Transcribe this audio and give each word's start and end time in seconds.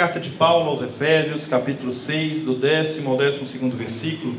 Carta 0.00 0.18
de 0.18 0.30
Paulo 0.30 0.70
aos 0.70 0.80
Efésios, 0.80 1.46
capítulo 1.46 1.92
6, 1.92 2.44
do 2.44 2.54
décimo 2.54 3.10
ao 3.10 3.18
décimo 3.18 3.46
segundo 3.46 3.76
versículo. 3.76 4.32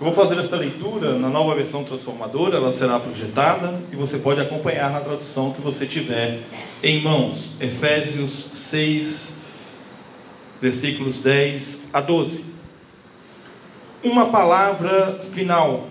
Eu 0.00 0.06
vou 0.06 0.14
fazer 0.14 0.40
esta 0.40 0.56
leitura 0.56 1.18
na 1.18 1.28
nova 1.28 1.54
versão 1.54 1.84
transformadora, 1.84 2.56
ela 2.56 2.72
será 2.72 2.98
projetada 2.98 3.82
e 3.92 3.96
você 3.96 4.16
pode 4.16 4.40
acompanhar 4.40 4.90
na 4.90 5.00
tradução 5.00 5.52
que 5.52 5.60
você 5.60 5.84
tiver 5.84 6.40
em 6.82 7.02
mãos. 7.02 7.60
Efésios 7.60 8.46
6, 8.54 9.34
versículos 10.58 11.20
10 11.20 11.80
a 11.92 12.00
12. 12.00 12.42
Uma 14.02 14.30
palavra 14.30 15.20
final. 15.34 15.86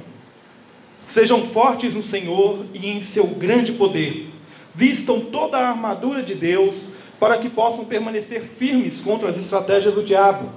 Sejam 1.06 1.46
fortes 1.46 1.94
no 1.94 2.02
Senhor 2.02 2.66
e 2.74 2.90
em 2.90 3.00
seu 3.00 3.28
grande 3.28 3.74
poder. 3.74 4.32
Vistam 4.74 5.20
toda 5.20 5.60
a 5.60 5.70
armadura 5.70 6.24
de 6.24 6.34
Deus 6.34 6.93
para 7.24 7.38
que 7.38 7.48
possam 7.48 7.86
permanecer 7.86 8.42
firmes 8.42 9.00
contra 9.00 9.30
as 9.30 9.38
estratégias 9.38 9.94
do 9.94 10.04
diabo, 10.04 10.50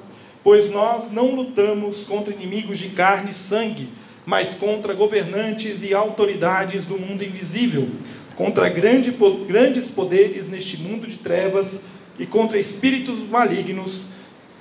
pois 0.43 0.69
nós 0.69 1.13
não 1.13 1.33
lutamos 1.33 2.03
contra 2.03 2.35
inimigos 2.35 2.77
de 2.77 2.89
carne 2.89 3.31
e 3.31 3.35
sangue, 3.35 3.89
mas 4.25 4.55
contra 4.55 4.93
governantes 4.93 5.85
e 5.85 5.95
autoridades 5.95 6.85
do 6.85 6.99
mundo 6.99 7.23
invisível, 7.23 7.89
contra 8.35 8.69
grande, 8.69 9.15
grandes 9.47 9.89
poderes 9.89 10.49
neste 10.49 10.79
mundo 10.79 11.07
de 11.07 11.19
trevas 11.19 11.83
e 12.19 12.27
contra 12.27 12.59
espíritos 12.59 13.21
malignos 13.21 14.07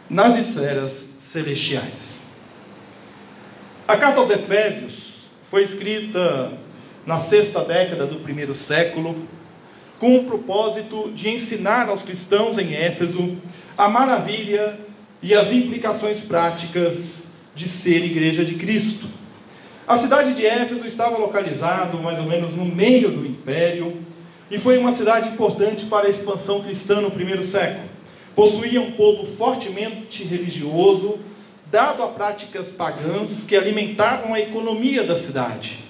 nas 0.07 0.37
esferas 0.37 1.15
celestiais. 1.17 2.21
A 3.87 3.97
carta 3.97 4.19
aos 4.19 4.29
Efésios 4.29 5.31
foi 5.49 5.63
escrita 5.63 6.53
na 7.03 7.19
sexta 7.19 7.61
década 7.61 8.05
do 8.05 8.17
primeiro 8.17 8.53
século 8.53 9.27
com 9.99 10.17
o 10.17 10.25
propósito 10.25 11.11
de 11.15 11.29
ensinar 11.29 11.89
aos 11.89 12.01
cristãos 12.01 12.57
em 12.57 12.73
Éfeso 12.73 13.37
a 13.77 13.87
maravilha 13.87 14.77
e 15.21 15.33
as 15.33 15.51
implicações 15.51 16.19
práticas 16.19 17.27
de 17.55 17.67
ser 17.67 18.03
igreja 18.03 18.43
de 18.43 18.55
Cristo. 18.55 19.07
A 19.87 19.97
cidade 19.97 20.33
de 20.33 20.45
Éfeso 20.45 20.85
estava 20.85 21.17
localizada 21.17 21.95
mais 21.97 22.19
ou 22.19 22.25
menos 22.25 22.55
no 22.55 22.65
meio 22.65 23.09
do 23.11 23.25
império 23.25 23.97
e 24.49 24.59
foi 24.59 24.77
uma 24.77 24.93
cidade 24.93 25.29
importante 25.29 25.85
para 25.85 26.07
a 26.07 26.09
expansão 26.09 26.61
cristã 26.61 27.01
no 27.01 27.11
primeiro 27.11 27.43
século. 27.43 27.87
Possuía 28.35 28.81
um 28.81 28.91
povo 28.91 29.25
fortemente 29.25 30.23
religioso, 30.23 31.19
dado 31.71 32.03
a 32.03 32.07
práticas 32.07 32.67
pagãs 32.67 33.45
que 33.47 33.55
alimentavam 33.55 34.33
a 34.33 34.39
economia 34.39 35.03
da 35.03 35.15
cidade. 35.15 35.84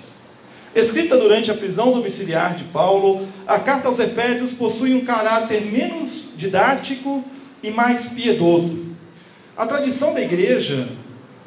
Escrita 0.75 1.15
durante 1.15 1.49
a 1.49 1.53
prisão 1.53 1.93
domiciliar 1.93 2.53
de 2.53 2.65
Paulo, 2.65 3.25
a 3.47 3.57
carta 3.57 3.87
aos 3.87 3.97
Efésios 3.97 4.51
possui 4.51 4.93
um 4.93 5.05
caráter 5.05 5.61
menos 5.61 6.33
didático 6.35 7.23
e 7.63 7.71
mais 7.71 8.05
piedoso. 8.07 8.83
A 9.55 9.65
tradição 9.65 10.13
da 10.13 10.21
igreja 10.21 10.89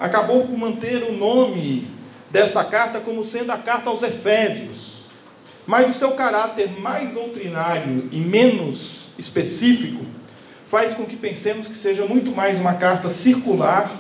acabou 0.01 0.47
por 0.47 0.57
manter 0.57 1.03
o 1.03 1.13
nome 1.13 1.87
desta 2.31 2.65
carta 2.65 3.01
como 3.01 3.23
sendo 3.23 3.53
a 3.53 3.59
carta 3.59 3.91
aos 3.91 4.03
Efésios, 4.03 5.03
mas 5.67 5.91
o 5.91 5.93
seu 5.93 6.13
caráter 6.13 6.81
mais 6.81 7.13
doutrinário 7.13 8.09
e 8.11 8.17
menos 8.17 9.09
específico 9.19 10.07
faz 10.71 10.95
com 10.95 11.05
que 11.05 11.17
pensemos 11.17 11.69
que 11.69 11.77
seja 11.77 12.07
muito 12.07 12.35
mais 12.35 12.59
uma 12.59 12.77
carta 12.77 13.11
circular 13.11 13.95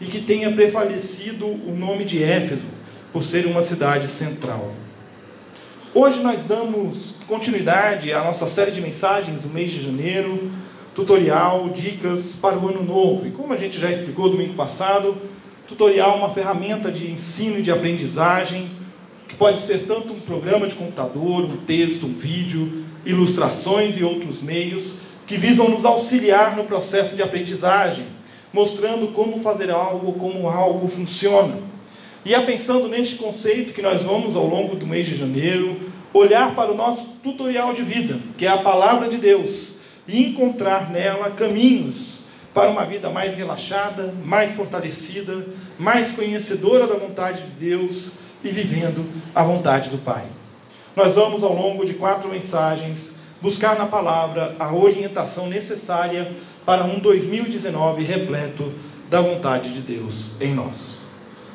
e 0.00 0.06
que 0.06 0.22
tenha 0.22 0.50
prevalecido 0.50 1.44
o 1.44 1.76
nome 1.76 2.06
de 2.06 2.24
Éfeso 2.24 2.79
por 3.12 3.24
ser 3.24 3.46
uma 3.46 3.62
cidade 3.62 4.08
central. 4.08 4.72
Hoje 5.92 6.20
nós 6.20 6.44
damos 6.44 7.14
continuidade 7.26 8.12
à 8.12 8.22
nossa 8.22 8.46
série 8.46 8.70
de 8.70 8.80
mensagens 8.80 9.42
do 9.42 9.48
mês 9.48 9.72
de 9.72 9.82
janeiro, 9.82 10.50
tutorial, 10.94 11.68
dicas 11.70 12.34
para 12.40 12.56
o 12.56 12.68
ano 12.68 12.84
novo. 12.84 13.26
E 13.26 13.32
como 13.32 13.52
a 13.52 13.56
gente 13.56 13.78
já 13.78 13.90
explicou 13.90 14.30
domingo 14.30 14.54
passado, 14.54 15.16
tutorial 15.66 16.12
é 16.12 16.18
uma 16.18 16.30
ferramenta 16.30 16.90
de 16.90 17.10
ensino 17.10 17.58
e 17.58 17.62
de 17.62 17.72
aprendizagem 17.72 18.68
que 19.28 19.34
pode 19.34 19.60
ser 19.60 19.86
tanto 19.86 20.12
um 20.12 20.20
programa 20.20 20.68
de 20.68 20.74
computador, 20.76 21.44
um 21.44 21.56
texto, 21.58 22.06
um 22.06 22.14
vídeo, 22.14 22.84
ilustrações 23.04 23.96
e 23.96 24.04
outros 24.04 24.42
meios 24.42 24.94
que 25.26 25.36
visam 25.36 25.68
nos 25.68 25.84
auxiliar 25.84 26.56
no 26.56 26.64
processo 26.64 27.14
de 27.14 27.22
aprendizagem, 27.22 28.04
mostrando 28.52 29.12
como 29.12 29.40
fazer 29.40 29.70
algo, 29.70 30.12
como 30.14 30.48
algo 30.48 30.88
funciona. 30.88 31.69
E 32.24 32.34
é 32.34 32.40
pensando 32.40 32.88
neste 32.88 33.16
conceito 33.16 33.72
que 33.72 33.80
nós 33.80 34.02
vamos, 34.02 34.36
ao 34.36 34.46
longo 34.46 34.76
do 34.76 34.86
mês 34.86 35.06
de 35.06 35.16
janeiro, 35.16 35.80
olhar 36.12 36.54
para 36.54 36.70
o 36.70 36.76
nosso 36.76 37.06
tutorial 37.22 37.72
de 37.72 37.82
vida, 37.82 38.18
que 38.36 38.44
é 38.44 38.48
a 38.48 38.58
palavra 38.58 39.08
de 39.08 39.16
Deus, 39.16 39.76
e 40.06 40.26
encontrar 40.26 40.90
nela 40.90 41.30
caminhos 41.30 42.20
para 42.52 42.68
uma 42.68 42.84
vida 42.84 43.08
mais 43.10 43.34
relaxada, 43.34 44.12
mais 44.24 44.52
fortalecida, 44.52 45.46
mais 45.78 46.12
conhecedora 46.12 46.86
da 46.86 46.94
vontade 46.94 47.42
de 47.42 47.50
Deus 47.52 48.10
e 48.44 48.48
vivendo 48.48 49.06
a 49.34 49.42
vontade 49.42 49.88
do 49.88 49.98
Pai. 49.98 50.24
Nós 50.94 51.14
vamos, 51.14 51.42
ao 51.42 51.54
longo 51.54 51.86
de 51.86 51.94
quatro 51.94 52.28
mensagens, 52.28 53.14
buscar 53.40 53.78
na 53.78 53.86
palavra 53.86 54.56
a 54.58 54.74
orientação 54.74 55.48
necessária 55.48 56.32
para 56.66 56.84
um 56.84 56.98
2019 56.98 58.02
repleto 58.02 58.72
da 59.08 59.20
vontade 59.20 59.72
de 59.72 59.80
Deus 59.80 60.30
em 60.40 60.52
nós. 60.52 60.99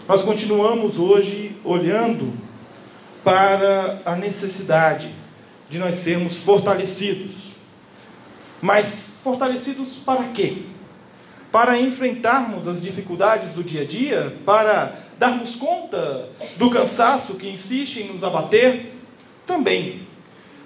Nós 0.08 0.22
continuamos 0.22 1.00
hoje 1.00 1.56
olhando 1.64 2.32
para 3.24 4.02
a 4.06 4.16
necessidade 4.16 5.10
de 5.68 5.80
nós 5.80 5.96
sermos 5.96 6.38
fortalecidos. 6.38 7.50
Mas 8.62 9.16
fortalecidos 9.24 9.96
para 10.06 10.26
quê? 10.26 10.58
Para 11.52 11.80
enfrentarmos 11.80 12.68
as 12.68 12.80
dificuldades 12.80 13.54
do 13.54 13.64
dia 13.64 13.82
a 13.82 13.86
dia, 13.86 14.38
para 14.46 14.94
darmos 15.18 15.56
conta 15.56 16.30
do 16.56 16.70
cansaço 16.70 17.34
que 17.34 17.50
insiste 17.50 18.02
em 18.02 18.14
nos 18.14 18.24
abater? 18.24 18.94
Também. 19.48 20.02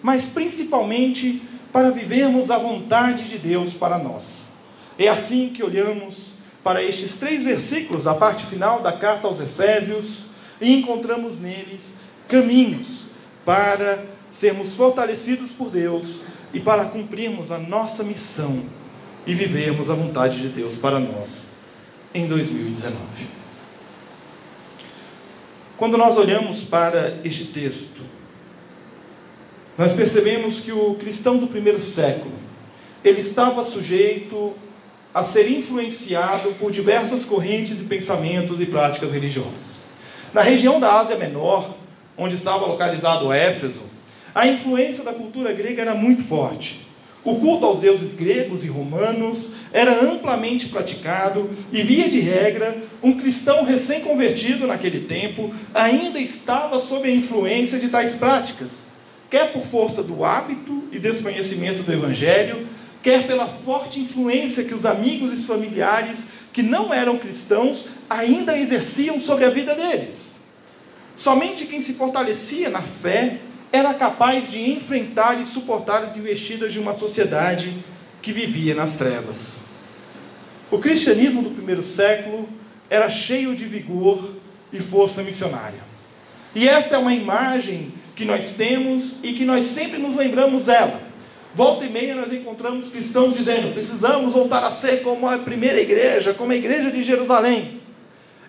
Mas 0.03 0.25
principalmente 0.25 1.41
para 1.71 1.91
vivermos 1.91 2.51
a 2.51 2.57
vontade 2.57 3.29
de 3.29 3.37
Deus 3.37 3.73
para 3.73 3.97
nós. 3.97 4.49
É 4.97 5.07
assim 5.07 5.47
que 5.47 5.63
olhamos 5.63 6.28
para 6.63 6.83
estes 6.83 7.15
três 7.15 7.43
versículos, 7.43 8.07
a 8.07 8.13
parte 8.13 8.45
final 8.45 8.81
da 8.81 8.91
carta 8.91 9.27
aos 9.27 9.39
Efésios, 9.39 10.25
e 10.61 10.73
encontramos 10.73 11.39
neles 11.39 11.95
caminhos 12.27 13.05
para 13.45 14.05
sermos 14.31 14.73
fortalecidos 14.73 15.51
por 15.51 15.69
Deus 15.69 16.21
e 16.53 16.59
para 16.59 16.85
cumprirmos 16.85 17.51
a 17.51 17.57
nossa 17.57 18.03
missão 18.03 18.63
e 19.25 19.33
vivermos 19.33 19.89
a 19.89 19.93
vontade 19.93 20.41
de 20.41 20.49
Deus 20.49 20.75
para 20.75 20.99
nós 20.99 21.53
em 22.13 22.27
2019. 22.27 22.95
Quando 25.77 25.97
nós 25.97 26.17
olhamos 26.17 26.63
para 26.63 27.19
este 27.23 27.45
texto, 27.45 28.01
nós 29.77 29.93
percebemos 29.93 30.59
que 30.59 30.73
o 30.73 30.95
cristão 30.95 31.37
do 31.37 31.47
primeiro 31.47 31.79
século, 31.79 32.33
ele 33.03 33.21
estava 33.21 33.63
sujeito 33.63 34.53
a 35.13 35.23
ser 35.23 35.49
influenciado 35.49 36.51
por 36.59 36.71
diversas 36.71 37.25
correntes 37.25 37.79
e 37.79 37.83
pensamentos 37.83 38.61
e 38.61 38.65
práticas 38.65 39.11
religiosas. 39.11 39.79
Na 40.33 40.41
região 40.41 40.79
da 40.79 40.99
Ásia 40.99 41.17
Menor, 41.17 41.75
onde 42.17 42.35
estava 42.35 42.65
localizado 42.65 43.33
Éfeso, 43.33 43.81
a 44.35 44.45
influência 44.45 45.03
da 45.03 45.11
cultura 45.11 45.51
grega 45.51 45.81
era 45.81 45.95
muito 45.95 46.23
forte. 46.23 46.87
O 47.23 47.35
culto 47.35 47.65
aos 47.65 47.79
deuses 47.79 48.13
gregos 48.13 48.63
e 48.63 48.67
romanos 48.67 49.49
era 49.73 50.03
amplamente 50.03 50.67
praticado 50.67 51.49
e, 51.71 51.81
via 51.81 52.07
de 52.07 52.19
regra, 52.19 52.77
um 53.03 53.13
cristão 53.19 53.65
recém-convertido 53.65 54.65
naquele 54.65 55.01
tempo 55.01 55.53
ainda 55.73 56.19
estava 56.19 56.79
sob 56.79 57.07
a 57.07 57.13
influência 57.13 57.77
de 57.77 57.89
tais 57.89 58.13
práticas, 58.13 58.83
quer 59.29 59.51
por 59.51 59.65
força 59.65 60.01
do 60.01 60.23
hábito 60.23 60.83
e 60.91 60.99
desconhecimento 60.99 61.83
do 61.83 61.91
Evangelho, 61.91 62.65
quer 63.09 63.25
pela 63.25 63.47
forte 63.47 63.99
influência 63.99 64.63
que 64.63 64.75
os 64.75 64.85
amigos 64.85 65.33
e 65.33 65.43
familiares 65.43 66.19
que 66.53 66.61
não 66.61 66.93
eram 66.93 67.17
cristãos 67.17 67.85
ainda 68.07 68.55
exerciam 68.55 69.19
sobre 69.19 69.45
a 69.45 69.49
vida 69.49 69.73
deles. 69.73 70.35
Somente 71.17 71.65
quem 71.65 71.81
se 71.81 71.93
fortalecia 71.93 72.69
na 72.69 72.83
fé 72.83 73.37
era 73.71 73.95
capaz 73.95 74.47
de 74.47 74.61
enfrentar 74.69 75.41
e 75.41 75.45
suportar 75.45 76.03
as 76.03 76.17
investidas 76.17 76.71
de 76.71 76.77
uma 76.77 76.93
sociedade 76.93 77.73
que 78.21 78.31
vivia 78.31 78.75
nas 78.75 78.93
trevas. 78.93 79.57
O 80.69 80.77
cristianismo 80.77 81.41
do 81.41 81.49
primeiro 81.49 81.83
século 81.83 82.47
era 82.91 83.09
cheio 83.09 83.55
de 83.55 83.65
vigor 83.65 84.35
e 84.71 84.79
força 84.79 85.23
missionária. 85.23 85.79
E 86.53 86.69
essa 86.69 86.93
é 86.93 86.99
uma 86.99 87.15
imagem 87.15 87.91
que 88.15 88.23
nós 88.23 88.51
temos 88.51 89.15
e 89.23 89.33
que 89.33 89.45
nós 89.45 89.65
sempre 89.65 89.97
nos 89.97 90.15
lembramos 90.15 90.65
dela. 90.65 91.08
Volta 91.53 91.83
e 91.83 91.89
meia 91.89 92.13
nós 92.15 92.31
encontramos 92.31 92.89
cristãos 92.89 93.35
dizendo: 93.35 93.73
precisamos 93.73 94.33
voltar 94.33 94.63
a 94.63 94.71
ser 94.71 95.01
como 95.01 95.27
a 95.27 95.37
primeira 95.37 95.81
igreja, 95.81 96.33
como 96.33 96.51
a 96.51 96.55
igreja 96.55 96.91
de 96.91 97.01
Jerusalém. 97.01 97.79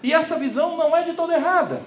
E 0.03 0.13
essa 0.13 0.39
visão 0.39 0.77
não 0.77 0.97
é 0.97 1.03
de 1.03 1.13
toda 1.15 1.35
errada. 1.35 1.83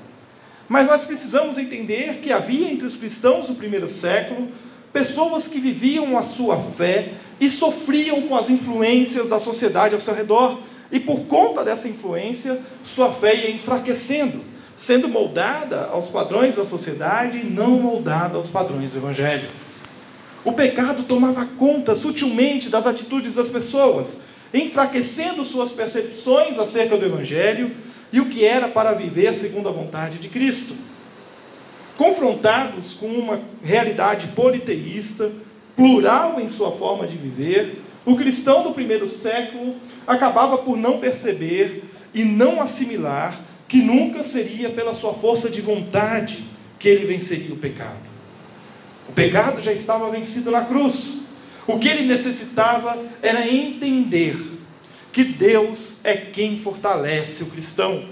Mas 0.67 0.87
nós 0.87 1.03
precisamos 1.03 1.57
entender 1.57 2.19
que 2.21 2.31
havia 2.31 2.71
entre 2.71 2.87
os 2.87 2.95
cristãos 2.95 3.47
do 3.47 3.55
primeiro 3.55 3.87
século 3.87 4.49
pessoas 4.91 5.47
que 5.47 5.59
viviam 5.59 6.17
a 6.17 6.23
sua 6.23 6.57
fé 6.57 7.13
e 7.39 7.49
sofriam 7.49 8.21
com 8.23 8.35
as 8.35 8.49
influências 8.49 9.29
da 9.29 9.39
sociedade 9.39 9.95
ao 9.95 10.01
seu 10.01 10.13
redor. 10.13 10.59
E 10.91 10.99
por 10.99 11.21
conta 11.21 11.63
dessa 11.63 11.87
influência, 11.87 12.59
sua 12.83 13.11
fé 13.11 13.35
ia 13.35 13.51
enfraquecendo, 13.51 14.41
sendo 14.77 15.09
moldada 15.09 15.89
aos 15.91 16.07
padrões 16.07 16.55
da 16.55 16.63
sociedade 16.63 17.39
e 17.39 17.43
não 17.43 17.71
moldada 17.71 18.37
aos 18.37 18.49
padrões 18.49 18.91
do 18.91 18.99
Evangelho. 18.99 19.49
O 20.45 20.51
pecado 20.51 21.03
tomava 21.03 21.45
conta 21.57 21.95
sutilmente 21.95 22.67
das 22.67 22.85
atitudes 22.85 23.33
das 23.33 23.47
pessoas, 23.47 24.17
enfraquecendo 24.53 25.45
suas 25.45 25.71
percepções 25.71 26.59
acerca 26.59 26.97
do 26.97 27.05
Evangelho 27.05 27.71
e 28.11 28.19
o 28.19 28.25
que 28.25 28.43
era 28.43 28.67
para 28.67 28.91
viver 28.91 29.33
segundo 29.33 29.69
a 29.69 29.71
vontade 29.71 30.17
de 30.17 30.27
Cristo. 30.27 30.75
Confrontados 31.97 32.93
com 32.93 33.07
uma 33.07 33.39
realidade 33.63 34.27
politeísta, 34.27 35.31
plural 35.75 36.39
em 36.39 36.49
sua 36.49 36.71
forma 36.71 37.07
de 37.07 37.15
viver, 37.15 37.81
o 38.05 38.15
cristão 38.17 38.63
do 38.63 38.71
primeiro 38.71 39.07
século 39.07 39.75
acabava 40.05 40.57
por 40.57 40.77
não 40.77 40.99
perceber 40.99 41.83
e 42.13 42.23
não 42.23 42.61
assimilar 42.61 43.39
que 43.67 43.77
nunca 43.77 44.23
seria 44.23 44.69
pela 44.69 44.93
sua 44.93 45.13
força 45.13 45.49
de 45.49 45.61
vontade 45.61 46.43
que 46.77 46.89
ele 46.89 47.05
venceria 47.05 47.53
o 47.53 47.57
pecado. 47.57 48.12
O 49.07 49.13
pecado 49.13 49.61
já 49.61 49.71
estava 49.71 50.09
vencido 50.09 50.51
na 50.51 50.61
cruz. 50.61 51.19
O 51.67 51.79
que 51.79 51.87
ele 51.87 52.07
necessitava 52.07 52.97
era 53.21 53.47
entender 53.47 54.37
que 55.11 55.23
Deus 55.23 55.97
é 56.03 56.15
quem 56.15 56.59
fortalece 56.59 57.43
o 57.43 57.47
cristão. 57.47 58.03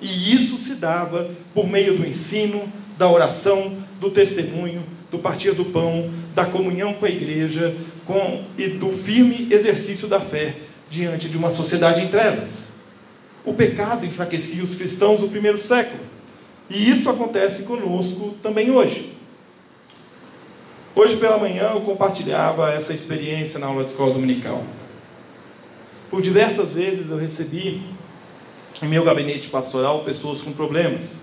E 0.00 0.34
isso 0.34 0.56
se 0.58 0.74
dava 0.74 1.30
por 1.54 1.68
meio 1.68 1.96
do 1.96 2.06
ensino, 2.06 2.62
da 2.96 3.10
oração, 3.10 3.76
do 3.98 4.10
testemunho, 4.10 4.82
do 5.10 5.18
partir 5.18 5.52
do 5.52 5.64
pão, 5.64 6.10
da 6.34 6.44
comunhão 6.44 6.94
com 6.94 7.06
a 7.06 7.10
igreja 7.10 7.74
com, 8.06 8.42
e 8.56 8.68
do 8.68 8.90
firme 8.90 9.48
exercício 9.50 10.06
da 10.06 10.20
fé 10.20 10.54
diante 10.88 11.28
de 11.28 11.36
uma 11.36 11.50
sociedade 11.50 12.02
em 12.02 12.08
trevas. 12.08 12.68
O 13.44 13.54
pecado 13.54 14.04
enfraquecia 14.04 14.62
os 14.62 14.74
cristãos 14.74 15.20
do 15.20 15.28
primeiro 15.28 15.58
século. 15.58 16.02
E 16.68 16.90
isso 16.90 17.08
acontece 17.08 17.62
conosco 17.62 18.36
também 18.42 18.70
hoje. 18.70 19.12
Hoje 21.02 21.16
pela 21.16 21.38
manhã 21.38 21.70
eu 21.72 21.80
compartilhava 21.80 22.70
essa 22.74 22.92
experiência 22.92 23.58
na 23.58 23.68
aula 23.68 23.84
de 23.84 23.90
escola 23.90 24.12
dominical. 24.12 24.62
Por 26.10 26.20
diversas 26.20 26.72
vezes 26.72 27.10
eu 27.10 27.16
recebi 27.16 27.80
em 28.82 28.86
meu 28.86 29.02
gabinete 29.02 29.48
pastoral 29.48 30.04
pessoas 30.04 30.42
com 30.42 30.52
problemas. 30.52 31.16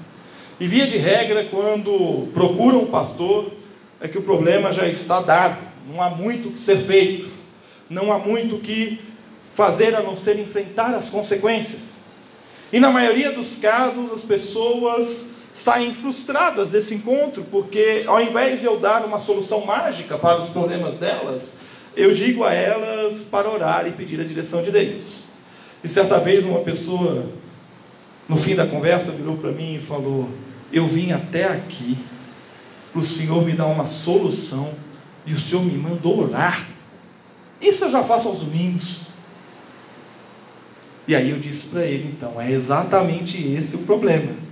E 0.60 0.68
via 0.68 0.88
de 0.88 0.98
regra, 0.98 1.46
quando 1.52 2.28
procuram 2.34 2.82
o 2.82 2.88
pastor, 2.88 3.52
é 4.02 4.08
que 4.08 4.18
o 4.18 4.24
problema 4.24 4.74
já 4.74 4.88
está 4.88 5.22
dado, 5.22 5.60
não 5.88 6.02
há 6.02 6.10
muito 6.10 6.50
o 6.50 6.54
que 6.54 6.60
ser 6.60 6.80
feito, 6.80 7.30
não 7.88 8.12
há 8.12 8.18
muito 8.18 8.56
o 8.56 8.60
que 8.60 9.00
fazer 9.54 9.94
a 9.94 10.02
não 10.02 10.18
ser 10.18 10.40
enfrentar 10.40 10.96
as 10.96 11.08
consequências. 11.08 11.94
E 12.74 12.80
na 12.80 12.90
maioria 12.90 13.32
dos 13.32 13.58
casos, 13.58 14.12
as 14.12 14.24
pessoas 14.24 15.28
saem 15.58 15.92
frustradas 15.92 16.70
desse 16.70 16.94
encontro, 16.94 17.44
porque 17.50 18.04
ao 18.06 18.22
invés 18.22 18.60
de 18.60 18.66
eu 18.68 18.80
dar 18.80 19.04
uma 19.04 19.18
solução 19.18 19.66
mágica 19.66 20.16
para 20.16 20.40
os 20.40 20.50
problemas 20.50 21.00
delas, 21.00 21.58
eu 21.96 22.14
digo 22.14 22.44
a 22.44 22.54
elas 22.54 23.24
para 23.24 23.50
orar 23.50 23.88
e 23.88 23.92
pedir 23.92 24.22
a 24.22 24.24
direção 24.24 24.62
de 24.62 24.70
Deus. 24.70 25.30
E 25.84 25.90
certa 25.90 26.20
vez 26.20 26.46
uma 26.46 26.60
pessoa, 26.60 27.26
no 28.30 28.38
fim 28.38 28.54
da 28.54 28.68
conversa, 28.68 29.12
virou 29.12 29.36
para 29.38 29.52
mim 29.52 29.76
e 29.76 29.80
falou: 29.80 30.30
Eu 30.72 30.86
vim 30.86 31.12
até 31.12 31.46
aqui 31.46 31.98
para 32.92 33.02
o 33.02 33.06
Senhor 33.06 33.44
me 33.44 33.54
dar 33.54 33.66
uma 33.66 33.88
solução 33.88 34.72
e 35.26 35.34
o 35.34 35.40
Senhor 35.40 35.66
me 35.66 35.76
mandou 35.76 36.20
orar. 36.26 36.68
Isso 37.60 37.86
eu 37.86 37.92
já 37.92 38.04
faço 38.04 38.28
aos 38.28 38.40
domingos. 38.40 39.08
E 41.08 41.16
aí 41.16 41.32
eu 41.32 41.40
disse 41.40 41.64
para 41.64 41.84
ele: 41.84 42.14
Então, 42.16 42.40
é 42.40 42.52
exatamente 42.52 43.42
esse 43.54 43.76
o 43.76 43.80
problema. 43.80 44.47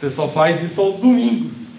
Você 0.00 0.10
só 0.10 0.26
faz 0.28 0.62
isso 0.62 0.80
aos 0.80 0.98
domingos. 0.98 1.74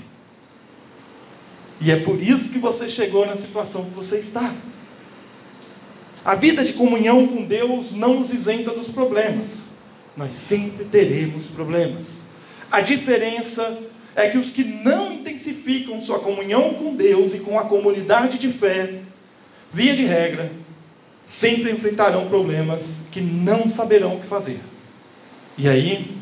E 1.79 1.89
é 1.89 1.95
por 1.95 2.21
isso 2.21 2.51
que 2.51 2.59
você 2.59 2.87
chegou 2.87 3.25
na 3.25 3.35
situação 3.35 3.85
que 3.85 3.95
você 3.95 4.17
está. 4.17 4.53
A 6.23 6.35
vida 6.35 6.63
de 6.63 6.73
comunhão 6.73 7.27
com 7.27 7.43
Deus 7.43 7.91
não 7.91 8.19
nos 8.19 8.31
isenta 8.31 8.69
dos 8.69 8.89
problemas. 8.89 9.71
Nós 10.15 10.33
sempre 10.33 10.85
teremos 10.85 11.47
problemas. 11.47 12.21
A 12.71 12.81
diferença 12.81 13.79
é 14.15 14.29
que 14.29 14.37
os 14.37 14.51
que 14.51 14.63
não 14.63 15.13
intensificam 15.13 15.99
sua 15.99 16.19
comunhão 16.19 16.75
com 16.75 16.95
Deus 16.95 17.33
e 17.33 17.39
com 17.39 17.57
a 17.57 17.63
comunidade 17.63 18.37
de 18.37 18.51
fé, 18.51 18.99
via 19.73 19.95
de 19.95 20.05
regra, 20.05 20.51
sempre 21.27 21.71
enfrentarão 21.71 22.27
problemas 22.27 23.01
que 23.11 23.19
não 23.19 23.67
saberão 23.67 24.17
o 24.17 24.19
que 24.19 24.27
fazer. 24.27 24.59
E 25.57 25.67
aí, 25.67 26.20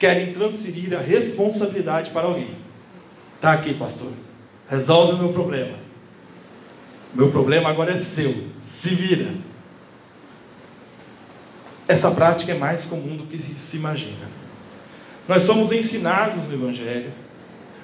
querem 0.00 0.32
transferir 0.32 0.92
a 0.98 1.00
responsabilidade 1.00 2.10
para 2.10 2.26
alguém. 2.26 2.56
Está 3.36 3.52
aqui, 3.52 3.74
pastor 3.74 4.10
resolve 4.70 5.14
o 5.14 5.18
meu 5.18 5.32
problema. 5.32 5.76
Meu 7.12 7.28
problema 7.30 7.68
agora 7.68 7.92
é 7.92 7.96
seu. 7.98 8.44
Se 8.62 8.90
vira. 8.90 9.26
Essa 11.88 12.08
prática 12.12 12.52
é 12.52 12.54
mais 12.54 12.84
comum 12.84 13.16
do 13.16 13.24
que 13.24 13.36
se 13.36 13.76
imagina. 13.76 14.28
Nós 15.26 15.42
somos 15.42 15.72
ensinados 15.72 16.44
no 16.44 16.54
Evangelho 16.54 17.10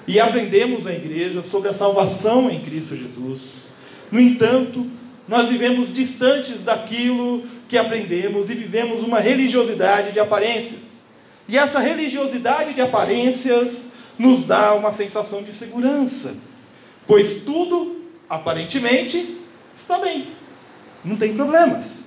e 0.07 0.17
aprendemos 0.17 0.85
na 0.85 0.93
igreja 0.93 1.43
sobre 1.43 1.69
a 1.69 1.73
salvação 1.73 2.49
em 2.49 2.61
Cristo 2.61 2.95
Jesus. 2.95 3.67
No 4.09 4.21
entanto, 4.21 4.87
nós 5.27 5.49
vivemos 5.49 5.93
distantes 5.93 6.63
daquilo 6.63 7.43
que 7.67 7.77
aprendemos 7.77 8.49
e 8.49 8.53
vivemos 8.53 9.03
uma 9.03 9.19
religiosidade 9.19 10.13
de 10.13 10.21
aparências. 10.21 10.86
E 11.47 11.57
essa 11.57 11.79
religiosidade 11.79 12.73
de 12.73 12.81
aparências 12.81 13.91
nos 14.17 14.45
dá 14.45 14.73
uma 14.73 14.91
sensação 14.91 15.43
de 15.43 15.53
segurança 15.53 16.47
pois 17.07 17.41
tudo, 17.43 18.01
aparentemente, 18.29 19.37
está 19.79 19.97
bem, 19.97 20.27
não 21.03 21.15
tem 21.15 21.33
problemas. 21.33 22.05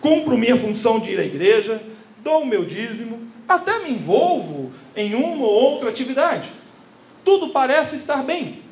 Cumpro 0.00 0.36
minha 0.36 0.56
função 0.56 1.00
de 1.00 1.12
ir 1.12 1.18
à 1.18 1.24
igreja, 1.24 1.80
dou 2.22 2.42
o 2.42 2.46
meu 2.46 2.64
dízimo, 2.64 3.20
até 3.48 3.78
me 3.78 3.90
envolvo 3.90 4.70
em 4.94 5.14
uma 5.14 5.44
ou 5.46 5.72
outra 5.72 5.88
atividade. 5.88 6.48
Tudo 7.24 7.48
parece 7.48 7.96
estar 7.96 8.22
bem, 8.22 8.62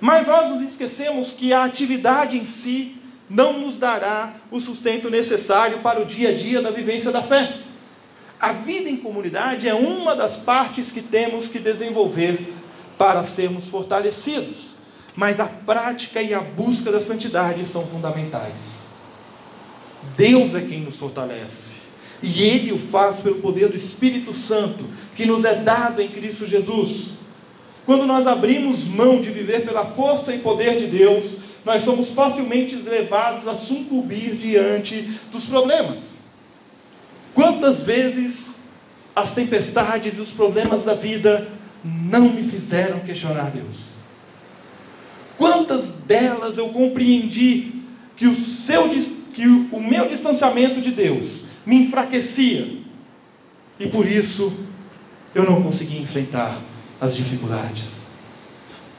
mas 0.00 0.26
nós 0.26 0.50
nos 0.50 0.70
esquecemos 0.70 1.32
que 1.32 1.52
a 1.52 1.64
atividade 1.64 2.36
em 2.36 2.46
si 2.46 2.96
não 3.30 3.58
nos 3.58 3.78
dará 3.78 4.34
o 4.50 4.60
sustento 4.60 5.08
necessário 5.08 5.78
para 5.78 6.02
o 6.02 6.04
dia 6.04 6.30
a 6.30 6.34
dia 6.34 6.60
da 6.60 6.70
vivência 6.70 7.10
da 7.10 7.22
fé. 7.22 7.54
A 8.42 8.52
vida 8.52 8.90
em 8.90 8.96
comunidade 8.96 9.68
é 9.68 9.74
uma 9.74 10.14
das 10.14 10.34
partes 10.36 10.92
que 10.92 11.00
temos 11.00 11.46
que 11.46 11.58
desenvolver 11.58 12.52
para 12.98 13.24
sermos 13.24 13.68
fortalecidos 13.68 14.72
mas 15.14 15.40
a 15.40 15.44
prática 15.44 16.22
e 16.22 16.32
a 16.32 16.40
busca 16.40 16.90
da 16.90 17.00
santidade 17.00 17.66
são 17.66 17.86
fundamentais. 17.86 18.86
Deus 20.16 20.54
é 20.54 20.60
quem 20.60 20.80
nos 20.80 20.96
fortalece, 20.96 21.82
e 22.22 22.42
Ele 22.42 22.72
o 22.72 22.78
faz 22.78 23.20
pelo 23.20 23.36
poder 23.36 23.68
do 23.68 23.76
Espírito 23.76 24.32
Santo, 24.34 24.84
que 25.14 25.26
nos 25.26 25.44
é 25.44 25.54
dado 25.54 26.00
em 26.00 26.08
Cristo 26.08 26.46
Jesus. 26.46 27.10
Quando 27.84 28.06
nós 28.06 28.26
abrimos 28.26 28.84
mão 28.84 29.20
de 29.20 29.30
viver 29.30 29.64
pela 29.64 29.84
força 29.84 30.34
e 30.34 30.38
poder 30.38 30.76
de 30.76 30.86
Deus, 30.86 31.36
nós 31.64 31.82
somos 31.82 32.10
facilmente 32.10 32.74
levados 32.74 33.46
a 33.46 33.54
sucumbir 33.54 34.34
diante 34.34 35.02
dos 35.30 35.44
problemas. 35.44 36.11
Quantas 37.34 37.82
vezes 37.82 38.56
as 39.14 39.32
tempestades 39.32 40.18
e 40.18 40.20
os 40.20 40.30
problemas 40.30 40.84
da 40.84 40.94
vida 40.94 41.48
não 41.84 42.28
me 42.28 42.44
fizeram 42.44 43.00
questionar 43.00 43.50
Deus? 43.50 43.92
Quantas 45.36 45.88
delas 46.06 46.58
eu 46.58 46.68
compreendi 46.68 47.82
que 48.16 48.26
o, 48.26 48.36
seu, 48.36 48.88
que 49.32 49.46
o 49.46 49.80
meu 49.80 50.08
distanciamento 50.08 50.80
de 50.80 50.90
Deus 50.90 51.42
me 51.64 51.84
enfraquecia 51.84 52.78
e 53.78 53.86
por 53.86 54.06
isso 54.06 54.52
eu 55.34 55.44
não 55.44 55.62
conseguia 55.62 56.00
enfrentar 56.00 56.60
as 57.00 57.16
dificuldades. 57.16 58.02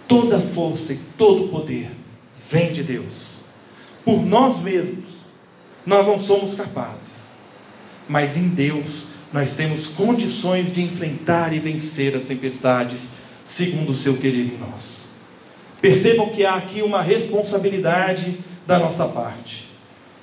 Toda 0.07 0.39
força 0.39 0.93
e 0.93 0.99
todo 1.17 1.47
poder 1.47 1.91
vem 2.49 2.71
de 2.71 2.83
Deus. 2.83 3.37
Por 4.03 4.21
nós 4.21 4.59
mesmos, 4.59 5.05
nós 5.85 6.05
não 6.05 6.19
somos 6.19 6.55
capazes. 6.55 7.02
Mas 8.13 8.37
em 8.37 8.47
Deus 8.47 9.05
nós 9.33 9.53
temos 9.53 9.87
condições 9.87 10.71
de 10.71 10.83
enfrentar 10.83 11.51
e 11.51 11.57
vencer 11.57 12.15
as 12.15 12.25
tempestades, 12.25 13.09
segundo 13.47 13.91
o 13.91 13.95
seu 13.95 14.15
querer 14.17 14.53
em 14.53 14.57
nós. 14.59 15.05
Percebam 15.81 16.29
que 16.29 16.45
há 16.45 16.53
aqui 16.53 16.83
uma 16.83 17.01
responsabilidade 17.01 18.37
da 18.67 18.77
nossa 18.77 19.07
parte. 19.07 19.67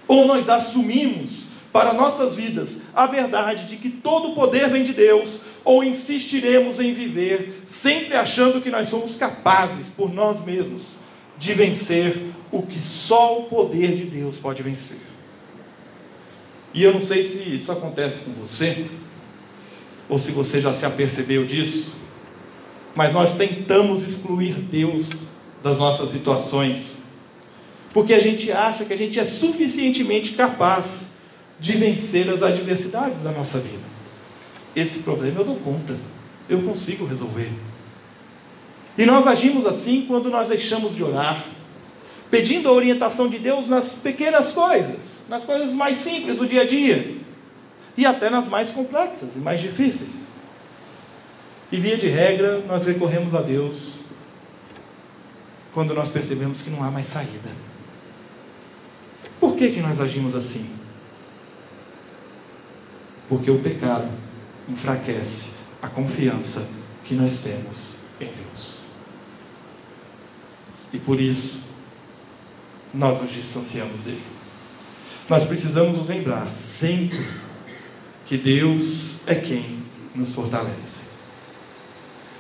Ou 0.07 0.25
nós 0.25 0.49
assumimos 0.49 1.47
para 1.73 1.93
nossas 1.93 2.37
vidas 2.37 2.79
a 2.95 3.07
verdade 3.07 3.67
de 3.67 3.77
que 3.77 3.91
todo 3.91 4.29
o 4.29 4.35
poder 4.37 4.69
vem 4.69 4.85
de 4.85 4.93
Deus, 4.93 5.41
ou 5.65 5.83
insistiremos 5.83 6.79
em 6.79 6.95
viver 6.95 7.65
sempre 7.67 8.15
achando 8.15 8.63
que 8.63 8.71
nós 8.71 8.89
somos 8.89 9.17
capazes 9.17 9.89
por 9.89 10.15
nós 10.15 10.45
mesmos 10.45 10.83
de 11.37 11.55
vencer 11.55 12.17
o 12.53 12.63
que 12.63 12.81
só 12.81 13.41
o 13.41 13.45
poder 13.47 13.97
de 13.97 14.05
Deus 14.05 14.37
pode 14.37 14.63
vencer. 14.63 15.10
E 16.73 16.83
eu 16.83 16.95
não 16.95 17.05
sei 17.05 17.29
se 17.29 17.39
isso 17.55 17.73
acontece 17.73 18.21
com 18.21 18.33
você, 18.33 18.87
ou 20.09 20.19
se 20.19 20.31
você 20.31 20.61
já 20.61 20.73
se 20.73 20.85
apercebeu 20.85 21.45
disso, 21.45 21.95
mas 22.95 23.13
nós 23.13 23.35
tentamos 23.35 24.03
excluir 24.03 24.55
Deus 24.55 25.09
das 25.63 25.79
nossas 25.79 26.11
situações, 26.11 26.99
porque 27.93 28.15
a 28.15 28.19
gente 28.19 28.51
acha 28.51 28.85
que 28.85 28.93
a 28.93 28.97
gente 28.97 29.19
é 29.19 29.25
suficientemente 29.25 30.33
capaz 30.33 31.11
de 31.59 31.73
vencer 31.73 32.29
as 32.31 32.43
adversidades 32.43 33.23
da 33.23 33.33
nossa 33.33 33.59
vida. 33.59 33.91
Esse 34.75 35.01
problema 35.01 35.41
eu 35.41 35.45
dou 35.45 35.57
conta, 35.57 35.97
eu 36.49 36.63
consigo 36.63 37.05
resolver. 37.05 37.51
E 38.97 39.05
nós 39.05 39.27
agimos 39.27 39.67
assim 39.67 40.05
quando 40.07 40.31
nós 40.31 40.49
deixamos 40.49 40.95
de 40.95 41.03
orar, 41.03 41.45
pedindo 42.31 42.69
a 42.69 42.73
orientação 42.73 43.29
de 43.29 43.39
Deus 43.39 43.69
nas 43.69 43.93
pequenas 43.93 44.53
coisas, 44.53 45.20
nas 45.31 45.45
coisas 45.45 45.73
mais 45.73 45.99
simples 45.99 46.39
do 46.39 46.47
dia 46.47 46.63
a 46.63 46.67
dia, 46.67 47.17
e 47.97 48.05
até 48.05 48.29
nas 48.29 48.49
mais 48.49 48.69
complexas 48.71 49.37
e 49.37 49.39
mais 49.39 49.61
difíceis. 49.61 50.29
E 51.71 51.77
via 51.79 51.97
de 51.97 52.09
regra, 52.09 52.59
nós 52.67 52.85
recorremos 52.85 53.33
a 53.33 53.41
Deus 53.41 54.01
quando 55.73 55.95
nós 55.95 56.09
percebemos 56.09 56.63
que 56.63 56.71
não 56.71 56.83
há 56.83 56.91
mais 56.91 57.07
saída. 57.07 57.49
Por 59.39 59.55
que, 59.55 59.71
que 59.71 59.81
nós 59.81 60.01
agimos 60.01 60.35
assim? 60.35 60.69
Porque 63.29 63.53
o 63.53 63.61
pecado 63.61 64.11
enfraquece 64.69 65.51
a 65.81 65.89
confiança 65.89 66.67
que 67.05 67.15
nós 67.15 67.39
temos 67.39 67.99
em 68.21 68.27
Deus. 68.27 68.81
E 70.93 70.99
por 70.99 71.21
isso, 71.21 71.61
nós 72.93 73.23
nos 73.23 73.31
distanciamos 73.31 74.01
dele. 74.01 74.40
Nós 75.31 75.45
precisamos 75.45 75.97
nos 75.97 76.09
lembrar 76.09 76.51
sempre 76.51 77.25
que 78.27 78.37
Deus 78.37 79.19
é 79.29 79.35
quem 79.37 79.79
nos 80.13 80.31
fortalece. 80.31 81.03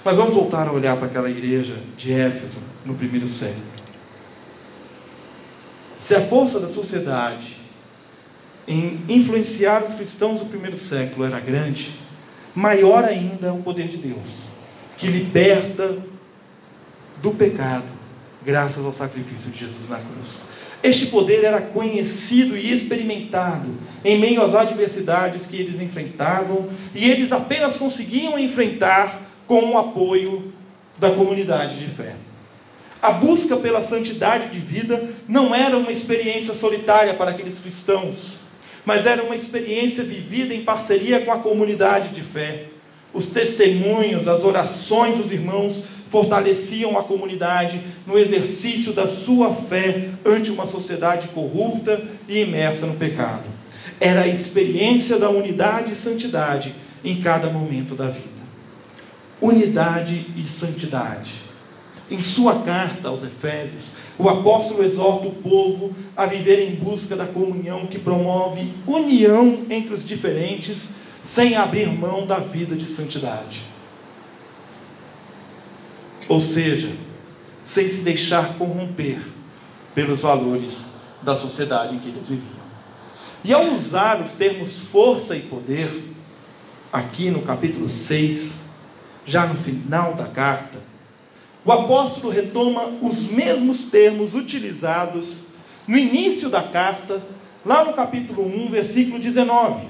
Mas 0.05 0.17
vamos 0.17 0.35
voltar 0.35 0.67
a 0.67 0.73
olhar 0.73 0.97
para 0.97 1.07
aquela 1.07 1.31
igreja 1.31 1.79
de 1.97 2.13
Éfeso 2.13 2.59
no 2.85 2.97
primeiro 2.97 3.29
século. 3.29 3.63
Se 6.03 6.17
a 6.17 6.27
força 6.27 6.59
da 6.59 6.69
sociedade 6.69 7.59
em 8.67 9.01
influenciar 9.09 9.85
os 9.85 9.95
cristãos 9.95 10.41
do 10.41 10.47
primeiro 10.47 10.77
século 10.77 11.25
era 11.25 11.39
grande, 11.39 11.95
maior 12.57 13.05
ainda 13.05 13.47
é 13.47 13.53
o 13.53 13.59
poder 13.59 13.87
de 13.87 13.99
Deus, 13.99 14.49
que 14.99 15.07
liberta 15.07 15.97
do 17.23 17.31
pecado, 17.31 17.87
graças 18.45 18.85
ao 18.85 18.93
sacrifício 18.93 19.53
de 19.53 19.61
Jesus 19.61 19.89
na 19.89 19.99
cruz. 19.99 20.50
Este 20.83 21.07
poder 21.07 21.45
era 21.45 21.61
conhecido 21.61 22.57
e 22.57 22.73
experimentado 22.73 23.69
em 24.05 24.19
meio 24.19 24.43
às 24.43 24.55
adversidades 24.55 25.47
que 25.47 25.57
eles 25.57 25.81
enfrentavam, 25.81 26.69
e 26.95 27.11
eles 27.11 27.33
apenas 27.33 27.77
conseguiam 27.77 28.39
enfrentar 28.39 29.21
com 29.47 29.73
o 29.73 29.79
apoio 29.79 30.53
da 30.99 31.11
comunidade 31.11 31.79
de 31.79 31.87
fé. 31.87 32.15
A 33.03 33.13
busca 33.13 33.57
pela 33.57 33.81
santidade 33.81 34.51
de 34.51 34.59
vida 34.59 35.11
não 35.29 35.55
era 35.55 35.77
uma 35.77 35.93
experiência 35.93 36.55
solitária 36.55 37.15
para 37.15 37.31
aqueles 37.31 37.59
cristãos, 37.59 38.39
mas 38.85 39.07
era 39.07 39.23
uma 39.23 39.37
experiência 39.37 40.03
vivida 40.03 40.55
em 40.55 40.65
parceria 40.65 41.21
com 41.21 41.33
a 41.33 41.39
comunidade 41.39 42.09
de 42.09 42.23
fé. 42.23 42.65
Os 43.13 43.29
testemunhos, 43.29 44.29
as 44.29 44.45
orações 44.45 45.17
dos 45.17 45.33
irmãos 45.33 45.83
fortaleciam 46.11 46.99
a 46.99 47.05
comunidade 47.05 47.81
no 48.07 48.19
exercício 48.19 48.93
da 48.93 49.07
sua 49.07 49.55
fé 49.55 50.11
ante 50.27 50.51
uma 50.51 50.67
sociedade 50.67 51.29
corrupta 51.29 52.03
e 52.29 52.43
imersa 52.43 52.85
no 52.85 52.95
pecado. 52.95 53.45
Era 54.01 54.23
a 54.23 54.29
experiência 54.29 55.19
da 55.19 55.31
unidade 55.31 55.93
e 55.93 55.97
santidade 55.97 56.75
em 57.05 57.21
cada 57.21 57.49
momento 57.49 57.95
da 57.95 58.07
vida. 58.07 58.29
Unidade 59.41 60.27
e 60.37 60.45
santidade. 60.49 61.35
Em 62.11 62.21
sua 62.21 62.61
carta 62.63 63.09
aos 63.09 63.23
Efésios, 63.23 63.85
o 64.19 64.29
apóstolo 64.29 64.83
exorta 64.83 65.29
o 65.29 65.33
povo 65.33 65.95
a 66.17 66.27
viver 66.27 66.69
em 66.69 66.75
busca 66.75 67.15
da 67.15 67.25
comunhão 67.25 67.87
que 67.87 67.99
promove 67.99 68.73
união 68.87 69.61
entre 69.71 69.95
os 69.95 70.05
diferentes, 70.05 70.91
sem 71.23 71.55
abrir 71.55 71.87
mão 71.87 72.27
da 72.27 72.39
vida 72.39 72.75
de 72.75 72.87
santidade. 72.87 73.70
Ou 76.31 76.41
seja, 76.41 76.89
sem 77.65 77.89
se 77.89 78.03
deixar 78.03 78.55
corromper 78.55 79.19
pelos 79.97 80.21
valores 80.21 80.93
da 81.21 81.35
sociedade 81.35 81.97
em 81.97 81.99
que 81.99 82.09
eles 82.09 82.29
viviam. 82.29 82.61
E 83.43 83.53
ao 83.53 83.65
usar 83.65 84.23
os 84.23 84.31
termos 84.31 84.79
força 84.79 85.35
e 85.35 85.41
poder, 85.41 85.91
aqui 86.93 87.33
no 87.33 87.43
capítulo 87.43 87.89
6, 87.89 88.69
já 89.27 89.45
no 89.45 89.57
final 89.57 90.15
da 90.15 90.29
carta, 90.29 90.79
o 91.65 91.73
apóstolo 91.73 92.33
retoma 92.33 92.85
os 93.03 93.23
mesmos 93.23 93.87
termos 93.87 94.33
utilizados 94.33 95.35
no 95.89 95.99
início 95.99 96.49
da 96.49 96.63
carta, 96.63 97.21
lá 97.67 97.85
no 97.85 97.93
capítulo 97.93 98.47
1, 98.47 98.71
versículo 98.71 99.19
19. 99.19 99.89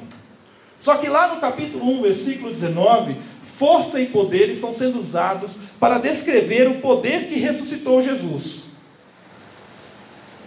Só 0.81 0.97
que 0.97 1.07
lá 1.07 1.35
no 1.35 1.39
capítulo 1.39 1.87
1, 1.99 2.01
versículo 2.01 2.51
19, 2.51 3.15
força 3.61 4.01
e 4.01 4.07
poder 4.07 4.49
estão 4.49 4.73
sendo 4.73 4.99
usados 4.99 5.57
para 5.79 5.99
descrever 5.99 6.67
o 6.67 6.81
poder 6.81 7.29
que 7.29 7.39
ressuscitou 7.39 8.01
Jesus. 8.01 8.63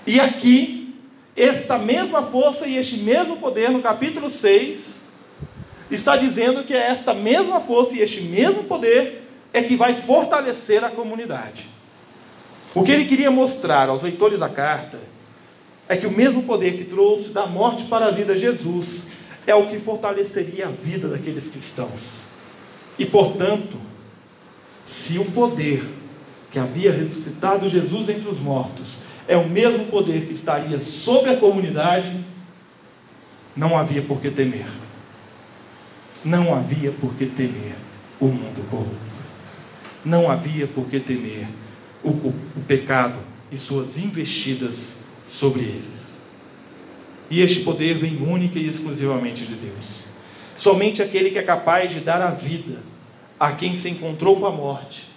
E 0.08 0.20
aqui, 0.20 0.96
esta 1.36 1.78
mesma 1.78 2.24
força 2.24 2.66
e 2.66 2.76
este 2.76 2.98
mesmo 2.98 3.38
poder, 3.38 3.70
no 3.70 3.84
capítulo 3.84 4.32
6, 4.32 5.00
está 5.92 6.18
dizendo 6.18 6.64
que 6.64 6.74
é 6.74 6.88
esta 6.88 7.14
mesma 7.14 7.60
força 7.60 7.96
e 7.96 8.02
este 8.02 8.20
mesmo 8.20 8.64
poder 8.64 9.22
é 9.54 9.62
que 9.62 9.76
vai 9.76 10.02
fortalecer 10.02 10.84
a 10.84 10.90
comunidade. 10.90 11.68
O 12.74 12.82
que 12.82 12.92
ele 12.92 13.06
queria 13.06 13.30
mostrar 13.30 13.90
aos 13.90 14.02
leitores 14.02 14.40
da 14.40 14.50
carta 14.50 14.98
é 15.88 15.96
que 15.96 16.08
o 16.08 16.12
mesmo 16.12 16.42
poder 16.42 16.78
que 16.78 16.86
trouxe 16.86 17.30
da 17.30 17.46
morte 17.46 17.84
para 17.84 18.08
a 18.08 18.12
vida 18.12 18.36
Jesus 18.36 19.04
é 19.46 19.54
o 19.54 19.68
que 19.68 19.78
fortaleceria 19.78 20.66
a 20.66 20.72
vida 20.72 21.08
daqueles 21.08 21.48
cristãos. 21.48 22.23
E 22.98 23.06
portanto, 23.06 23.78
se 24.86 25.18
o 25.18 25.26
poder 25.26 25.84
que 26.52 26.60
havia 26.60 26.92
ressuscitado 26.92 27.68
Jesus 27.68 28.10
entre 28.10 28.30
os 28.30 28.40
mortos 28.40 28.96
é 29.28 29.36
o 29.36 29.48
mesmo 29.48 29.86
poder 29.86 30.26
que 30.26 30.34
estaria 30.34 30.78
sobre 30.78 31.32
a 31.32 31.38
comunidade, 31.38 32.14
não 33.56 33.78
havia 33.78 34.02
por 34.02 34.20
que 34.20 34.30
temer. 34.30 34.68
Não 36.24 36.54
havia 36.54 36.92
por 36.92 37.14
que 37.16 37.26
temer 37.26 37.76
o 38.20 38.28
mundo 38.28 38.70
corrupto 38.70 39.14
não 40.06 40.30
havia 40.30 40.68
por 40.68 40.88
que 40.88 41.00
temer 41.00 41.48
o, 42.04 42.10
o 42.10 42.34
pecado 42.68 43.16
e 43.52 43.58
suas 43.58 43.98
investidas 43.98 44.96
sobre 45.26 45.62
eles. 45.62 46.18
E 47.30 47.42
este 47.42 47.62
poder 47.62 47.96
vem 47.96 48.18
única 48.18 48.60
e 48.60 48.68
exclusivamente 48.68 49.46
de 49.46 49.56
Deus. 49.56 50.06
Somente 50.64 51.02
aquele 51.02 51.30
que 51.30 51.38
é 51.38 51.44
capaz 51.44 51.92
de 51.92 52.00
dar 52.00 52.22
a 52.22 52.30
vida 52.30 52.78
a 53.38 53.52
quem 53.52 53.76
se 53.76 53.90
encontrou 53.90 54.40
com 54.40 54.46
a 54.46 54.50
morte 54.50 55.10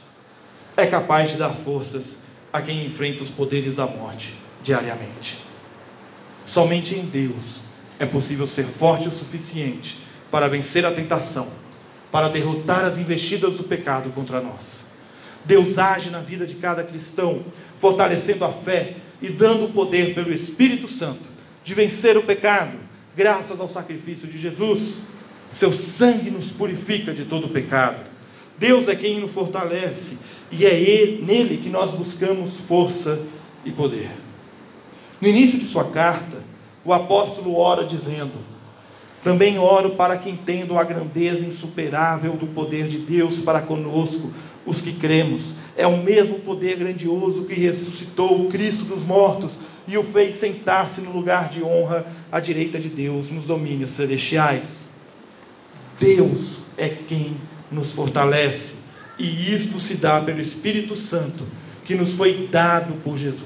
é 0.76 0.84
capaz 0.84 1.30
de 1.30 1.36
dar 1.36 1.54
forças 1.54 2.18
a 2.52 2.60
quem 2.60 2.84
enfrenta 2.84 3.22
os 3.22 3.30
poderes 3.30 3.76
da 3.76 3.86
morte 3.86 4.34
diariamente. 4.60 5.38
Somente 6.44 6.96
em 6.96 7.04
Deus 7.04 7.60
é 7.96 8.04
possível 8.04 8.48
ser 8.48 8.64
forte 8.64 9.06
o 9.06 9.12
suficiente 9.12 9.98
para 10.32 10.48
vencer 10.48 10.84
a 10.84 10.90
tentação, 10.90 11.46
para 12.10 12.28
derrotar 12.28 12.84
as 12.84 12.98
investidas 12.98 13.54
do 13.54 13.62
pecado 13.62 14.10
contra 14.10 14.40
nós. 14.40 14.84
Deus 15.44 15.78
age 15.78 16.10
na 16.10 16.18
vida 16.18 16.44
de 16.44 16.56
cada 16.56 16.82
cristão, 16.82 17.44
fortalecendo 17.80 18.44
a 18.44 18.50
fé 18.50 18.96
e 19.22 19.28
dando 19.28 19.66
o 19.66 19.72
poder 19.72 20.12
pelo 20.12 20.32
Espírito 20.32 20.88
Santo 20.88 21.28
de 21.64 21.72
vencer 21.72 22.16
o 22.16 22.24
pecado, 22.24 22.76
graças 23.16 23.60
ao 23.60 23.68
sacrifício 23.68 24.26
de 24.26 24.38
Jesus. 24.38 25.14
Seu 25.50 25.72
sangue 25.72 26.30
nos 26.30 26.48
purifica 26.48 27.14
de 27.14 27.24
todo 27.24 27.48
pecado. 27.48 28.04
Deus 28.58 28.88
é 28.88 28.94
quem 28.94 29.20
nos 29.20 29.32
fortalece 29.32 30.16
e 30.50 30.64
é 30.64 30.78
ele, 30.78 31.22
nele 31.22 31.58
que 31.58 31.68
nós 31.68 31.92
buscamos 31.92 32.54
força 32.68 33.20
e 33.64 33.70
poder. 33.70 34.10
No 35.20 35.28
início 35.28 35.58
de 35.58 35.64
sua 35.64 35.84
carta, 35.84 36.38
o 36.84 36.92
apóstolo 36.92 37.56
ora 37.56 37.84
dizendo: 37.84 38.34
Também 39.24 39.58
oro 39.58 39.90
para 39.90 40.16
que 40.16 40.30
entendam 40.30 40.78
a 40.78 40.84
grandeza 40.84 41.44
insuperável 41.44 42.32
do 42.32 42.46
poder 42.46 42.86
de 42.86 42.98
Deus 42.98 43.40
para 43.40 43.60
conosco, 43.60 44.32
os 44.64 44.80
que 44.80 44.92
cremos. 44.92 45.54
É 45.76 45.86
o 45.86 46.02
mesmo 46.02 46.38
poder 46.38 46.76
grandioso 46.76 47.44
que 47.44 47.54
ressuscitou 47.54 48.40
o 48.40 48.48
Cristo 48.48 48.84
dos 48.84 49.02
mortos 49.02 49.58
e 49.88 49.96
o 49.96 50.02
fez 50.02 50.36
sentar-se 50.36 51.00
no 51.00 51.12
lugar 51.12 51.48
de 51.48 51.62
honra 51.62 52.06
à 52.30 52.40
direita 52.40 52.78
de 52.78 52.88
Deus 52.88 53.30
nos 53.30 53.44
domínios 53.44 53.90
celestiais. 53.90 54.85
Deus 55.98 56.58
é 56.76 56.88
quem 56.88 57.36
nos 57.70 57.90
fortalece, 57.92 58.76
e 59.18 59.54
isto 59.54 59.80
se 59.80 59.94
dá 59.94 60.20
pelo 60.20 60.40
Espírito 60.40 60.94
Santo 60.94 61.44
que 61.84 61.94
nos 61.94 62.12
foi 62.14 62.48
dado 62.50 62.94
por 63.02 63.16
Jesus. 63.16 63.40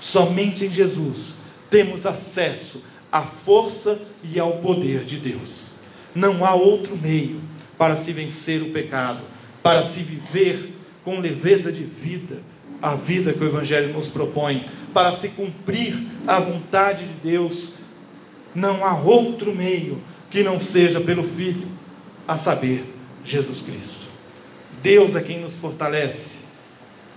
Somente 0.00 0.64
em 0.64 0.72
Jesus 0.72 1.34
temos 1.70 2.06
acesso 2.06 2.82
à 3.10 3.22
força 3.22 4.00
e 4.22 4.38
ao 4.40 4.58
poder 4.58 5.04
de 5.04 5.16
Deus. 5.16 5.72
Não 6.14 6.44
há 6.44 6.54
outro 6.54 6.96
meio 6.96 7.40
para 7.78 7.96
se 7.96 8.12
vencer 8.12 8.62
o 8.62 8.70
pecado, 8.70 9.20
para 9.62 9.84
se 9.84 10.00
viver 10.00 10.72
com 11.04 11.20
leveza 11.20 11.70
de 11.70 11.84
vida, 11.84 12.38
a 12.80 12.94
vida 12.94 13.32
que 13.32 13.42
o 13.42 13.46
Evangelho 13.46 13.92
nos 13.92 14.08
propõe, 14.08 14.64
para 14.92 15.14
se 15.16 15.28
cumprir 15.28 15.96
a 16.26 16.38
vontade 16.38 17.04
de 17.04 17.30
Deus. 17.30 17.74
Não 18.54 18.84
há 18.84 18.94
outro 18.96 19.54
meio 19.54 20.00
que 20.30 20.42
não 20.42 20.60
seja 20.60 21.00
pelo 21.00 21.22
Filho, 21.22 21.68
a 22.26 22.36
saber, 22.36 22.84
Jesus 23.24 23.60
Cristo. 23.60 24.06
Deus 24.82 25.14
é 25.14 25.20
quem 25.20 25.40
nos 25.40 25.56
fortalece 25.56 26.38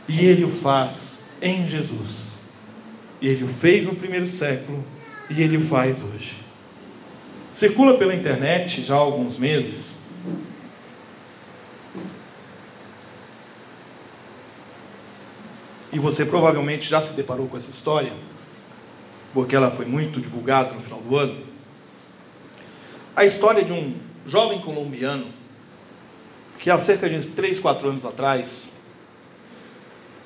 e 0.08 0.26
Ele 0.26 0.46
o 0.46 0.52
faz 0.52 1.18
em 1.42 1.68
Jesus. 1.68 2.28
Ele 3.22 3.44
o 3.44 3.48
fez 3.48 3.86
no 3.86 3.96
primeiro 3.96 4.28
século 4.28 4.84
e 5.30 5.42
Ele 5.42 5.58
o 5.58 5.66
faz 5.68 5.98
hoje. 6.02 6.36
Circula 7.54 7.98
pela 7.98 8.16
internet 8.16 8.84
já 8.84 8.96
há 8.96 9.00
alguns 9.00 9.38
meses 9.38 9.96
e 15.92 16.00
você 16.00 16.26
provavelmente 16.26 16.88
já 16.88 17.02
se 17.02 17.14
deparou 17.14 17.48
com 17.48 17.58
essa 17.58 17.72
história, 17.72 18.14
porque 19.34 19.56
ela 19.56 19.72
foi 19.72 19.86
muito 19.86 20.22
divulgada 20.22 20.74
no 20.74 20.82
final 20.82 21.02
do 21.02 21.18
ano. 21.18 21.57
A 23.18 23.26
história 23.26 23.66
de 23.66 23.74
um 23.74 23.96
jovem 24.28 24.62
colombiano 24.62 25.26
que 26.60 26.70
há 26.70 26.78
cerca 26.78 27.10
de 27.10 27.20
3, 27.30 27.58
4 27.58 27.90
anos 27.90 28.06
atrás 28.06 28.70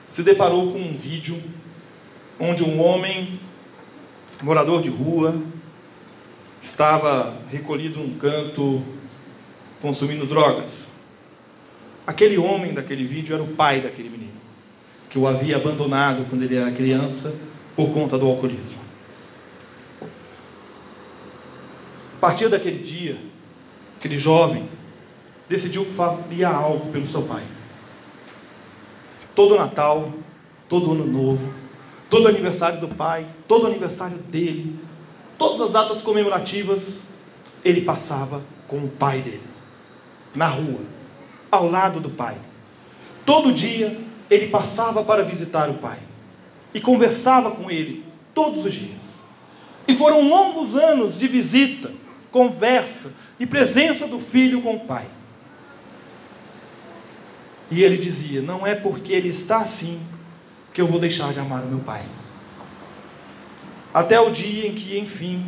se 0.10 0.22
deparou 0.22 0.74
com 0.74 0.78
um 0.78 0.98
vídeo 0.98 1.42
onde 2.38 2.66
um 2.66 2.82
homem, 2.82 3.40
morador 4.44 4.82
de 4.82 4.90
rua, 4.90 5.42
estava 6.62 7.34
recolhido 7.50 7.98
num 7.98 8.18
canto 8.18 8.84
consumindo 9.82 10.26
drogas. 10.26 10.90
Aquele 12.06 12.38
homem 12.38 12.74
daquele 12.74 13.06
vídeo 13.06 13.34
era 13.34 13.42
o 13.42 13.56
pai 13.56 13.80
daquele 13.80 14.10
menino, 14.10 14.34
que 15.10 15.18
o 15.18 15.26
havia 15.26 15.56
abandonado 15.56 16.28
quando 16.30 16.44
ele 16.44 16.58
era 16.58 16.70
criança 16.74 17.34
por 17.74 17.94
conta 17.94 18.18
do 18.18 18.28
alcoolismo. 18.28 18.82
A 20.02 20.06
partir 22.22 22.48
daquele 22.48 22.78
dia, 22.78 23.18
aquele 23.98 24.20
jovem 24.20 24.70
decidiu 25.50 25.84
que 25.84 25.94
faria 25.94 26.48
algo 26.48 26.92
pelo 26.92 27.08
seu 27.08 27.24
pai. 27.24 27.44
Todo 29.34 29.58
Natal, 29.58 30.14
todo 30.70 30.92
Ano 30.92 31.06
Novo, 31.06 31.54
todo 32.10 32.28
aniversário 32.28 32.80
do 32.80 32.88
pai, 32.88 33.26
todo 33.48 33.66
aniversário 33.66 34.18
dele, 34.18 34.80
todas 35.38 35.62
as 35.62 35.74
datas 35.74 36.02
comemorativas, 36.02 37.06
ele 37.66 37.82
passava 37.82 38.42
com 38.68 38.78
o 38.78 38.88
pai 38.88 39.22
dele, 39.22 39.42
na 40.36 40.48
rua, 40.48 40.82
ao 41.50 41.70
lado 41.70 42.00
do 42.00 42.10
pai. 42.10 42.38
Todo 43.26 43.52
dia 43.52 43.98
ele 44.30 44.48
passava 44.48 45.04
para 45.04 45.24
visitar 45.24 45.70
o 45.70 45.76
pai 45.76 45.98
e 46.74 46.80
conversava 46.80 47.52
com 47.52 47.72
ele 47.72 48.06
todos 48.34 48.64
os 48.66 48.74
dias. 48.74 49.02
E 49.88 49.96
foram 49.96 50.30
longos 50.30 50.76
anos 50.76 51.18
de 51.18 51.28
visita, 51.28 51.92
conversa 52.32 53.12
e 53.40 53.46
presença 53.46 54.08
do 54.08 54.20
filho 54.20 54.62
com 54.62 54.76
o 54.76 54.80
pai. 54.82 55.06
E 57.70 57.84
ele 57.84 57.98
dizia: 57.98 58.42
Não 58.42 58.66
é 58.66 58.76
porque 58.76 59.14
ele 59.14 59.30
está 59.30 59.58
assim 59.58 60.02
que 60.74 60.82
eu 60.82 60.88
vou 60.88 61.00
deixar 61.00 61.34
de 61.34 61.40
amar 61.40 61.64
o 61.64 61.68
meu 61.68 61.80
pai. 61.80 62.04
Até 63.94 64.20
o 64.20 64.30
dia 64.30 64.68
em 64.68 64.74
que, 64.74 64.98
enfim, 64.98 65.46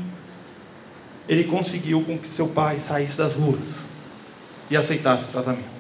ele 1.27 1.45
conseguiu 1.45 2.01
com 2.01 2.17
que 2.17 2.29
seu 2.29 2.49
pai 2.49 2.79
saísse 2.79 3.17
das 3.17 3.33
ruas 3.33 3.79
e 4.69 4.75
aceitasse 4.75 5.25
o 5.25 5.27
tratamento. 5.27 5.73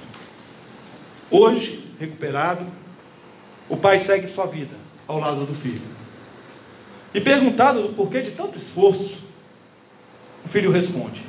Hoje, 1.29 1.83
recuperado, 1.99 2.65
o 3.67 3.75
pai 3.75 3.99
segue 3.99 4.27
sua 4.27 4.45
vida 4.45 4.75
ao 5.07 5.19
lado 5.19 5.45
do 5.45 5.55
filho. 5.55 5.81
E 7.13 7.19
perguntado 7.19 7.81
do 7.81 7.93
porquê 7.93 8.21
de 8.21 8.31
tanto 8.31 8.57
esforço, 8.57 9.17
o 10.45 10.49
filho 10.49 10.71
responde: 10.71 11.21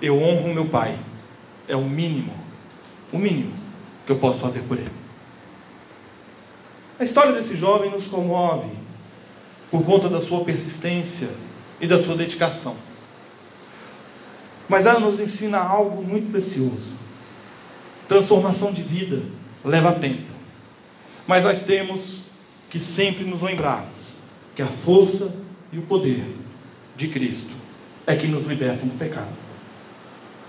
Eu 0.00 0.20
honro 0.20 0.52
meu 0.54 0.66
pai. 0.66 0.98
É 1.68 1.76
o 1.76 1.82
mínimo, 1.82 2.32
o 3.12 3.18
mínimo 3.18 3.52
que 4.04 4.12
eu 4.12 4.18
posso 4.18 4.40
fazer 4.40 4.60
por 4.62 4.76
ele. 4.76 4.90
A 6.98 7.04
história 7.04 7.32
desse 7.32 7.56
jovem 7.56 7.90
nos 7.90 8.06
comove 8.06 8.68
por 9.70 9.84
conta 9.84 10.08
da 10.08 10.20
sua 10.20 10.44
persistência 10.44 11.28
e 11.80 11.86
da 11.86 12.02
sua 12.02 12.16
dedicação. 12.16 12.76
Mas 14.68 14.86
ela 14.86 15.00
nos 15.00 15.20
ensina 15.20 15.58
algo 15.58 16.02
muito 16.02 16.30
precioso. 16.30 16.92
Transformação 18.08 18.72
de 18.72 18.82
vida 18.82 19.22
leva 19.64 19.92
tempo. 19.92 20.30
Mas 21.26 21.44
nós 21.44 21.62
temos 21.62 22.22
que 22.68 22.80
sempre 22.80 23.24
nos 23.24 23.40
lembrarmos 23.40 24.16
que 24.54 24.62
a 24.62 24.66
força 24.66 25.32
e 25.72 25.78
o 25.78 25.82
poder 25.82 26.24
de 26.96 27.08
Cristo 27.08 27.61
é 28.06 28.16
que 28.16 28.26
nos 28.26 28.46
libertam 28.46 28.88
do 28.88 28.98
pecado. 28.98 29.32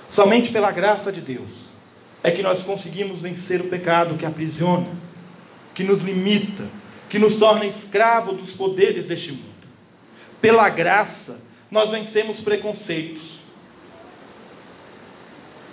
Somente 0.10 0.52
pela 0.52 0.72
graça 0.72 1.12
de 1.12 1.22
Deus 1.22 1.70
é 2.24 2.32
que 2.32 2.42
nós 2.42 2.64
conseguimos 2.64 3.22
vencer 3.22 3.60
o 3.62 3.66
pecado 3.66 4.16
que 4.16 4.26
aprisiona, 4.26 4.88
que 5.74 5.84
nos 5.84 6.02
limita, 6.02 6.64
que 7.10 7.20
nos 7.20 7.36
torna 7.36 7.66
escravo 7.66 8.32
dos 8.34 8.52
poderes 8.52 9.08
deste 9.08 9.32
mundo. 9.32 9.54
Pela 10.42 10.70
graça, 10.70 11.42
nós 11.70 11.90
vencemos 11.90 12.40
preconceitos. 12.40 13.40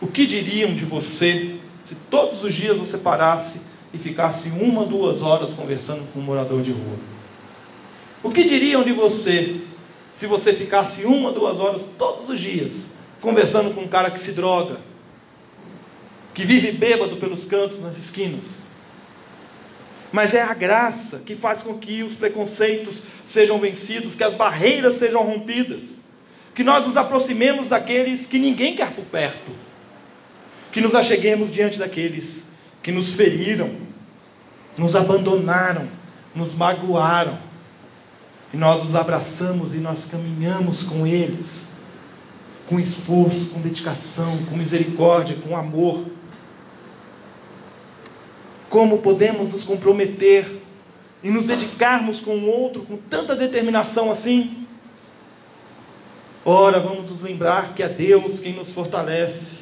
O 0.00 0.06
que 0.06 0.26
diriam 0.26 0.74
de 0.74 0.84
você 0.84 1.56
se 1.86 1.94
todos 2.10 2.42
os 2.42 2.54
dias 2.54 2.76
você 2.76 2.96
parasse 2.96 3.60
e 3.92 3.98
ficasse 3.98 4.48
uma, 4.48 4.86
duas 4.86 5.20
horas 5.20 5.52
conversando 5.52 6.10
com 6.12 6.20
um 6.20 6.22
morador 6.22 6.62
de 6.62 6.72
rua? 6.72 6.96
O 8.22 8.30
que 8.30 8.44
diriam 8.44 8.82
de 8.82 8.92
você 8.92 9.60
se 10.20 10.26
você 10.26 10.52
ficasse 10.52 11.06
uma, 11.06 11.33
duas 11.33 11.59
horas 11.59 11.80
todos 11.96 12.28
os 12.28 12.38
dias 12.38 12.72
conversando 13.22 13.74
com 13.74 13.80
um 13.80 13.88
cara 13.88 14.11
que 14.11 14.20
se 14.20 14.33
droga, 14.33 14.76
que 16.35 16.44
vive 16.44 16.72
bêbado 16.72 17.16
pelos 17.16 17.46
cantos, 17.46 17.80
nas 17.80 17.96
esquinas. 17.96 18.44
Mas 20.12 20.35
é 20.35 20.42
a 20.42 20.52
graça 20.52 21.22
que 21.24 21.35
faz 21.35 21.62
com 21.62 21.78
que 21.78 22.02
os 22.02 22.14
preconceitos 22.14 23.02
sejam 23.24 23.59
vencidos, 23.59 24.14
que 24.14 24.22
as 24.22 24.35
barreiras 24.35 24.96
sejam 24.96 25.22
rompidas, 25.22 25.85
que 26.54 26.62
nós 26.62 26.87
nos 26.87 26.98
aproximemos 26.98 27.70
daqueles 27.70 28.26
que 28.26 28.38
ninguém 28.38 28.76
quer 28.76 28.92
por 28.92 29.06
perto, 29.06 29.50
que 30.70 30.83
nos 30.83 30.94
acheguemos 30.94 31.50
diante 31.50 31.78
daqueles 31.78 32.44
que 32.83 32.92
nos 32.92 33.11
feriram, 33.11 33.70
nos 34.76 34.94
abandonaram, 34.94 35.88
nos 36.35 36.54
magoaram, 36.54 37.38
e 38.52 38.56
nós 38.56 38.84
os 38.84 38.96
abraçamos 38.96 39.74
e 39.74 39.78
nós 39.78 40.06
caminhamos 40.06 40.82
com 40.82 41.06
eles, 41.06 41.68
com 42.68 42.80
esforço, 42.80 43.46
com 43.46 43.60
dedicação, 43.60 44.44
com 44.44 44.56
misericórdia, 44.56 45.36
com 45.36 45.56
amor. 45.56 46.04
Como 48.68 48.98
podemos 48.98 49.52
nos 49.52 49.62
comprometer 49.62 50.60
e 51.22 51.30
nos 51.30 51.46
dedicarmos 51.46 52.20
com 52.20 52.36
o 52.36 52.46
outro 52.46 52.82
com 52.82 52.96
tanta 52.96 53.36
determinação 53.36 54.10
assim? 54.10 54.66
Ora, 56.44 56.80
vamos 56.80 57.10
nos 57.10 57.22
lembrar 57.22 57.74
que 57.74 57.82
é 57.82 57.88
Deus 57.88 58.40
quem 58.40 58.54
nos 58.54 58.72
fortalece. 58.72 59.58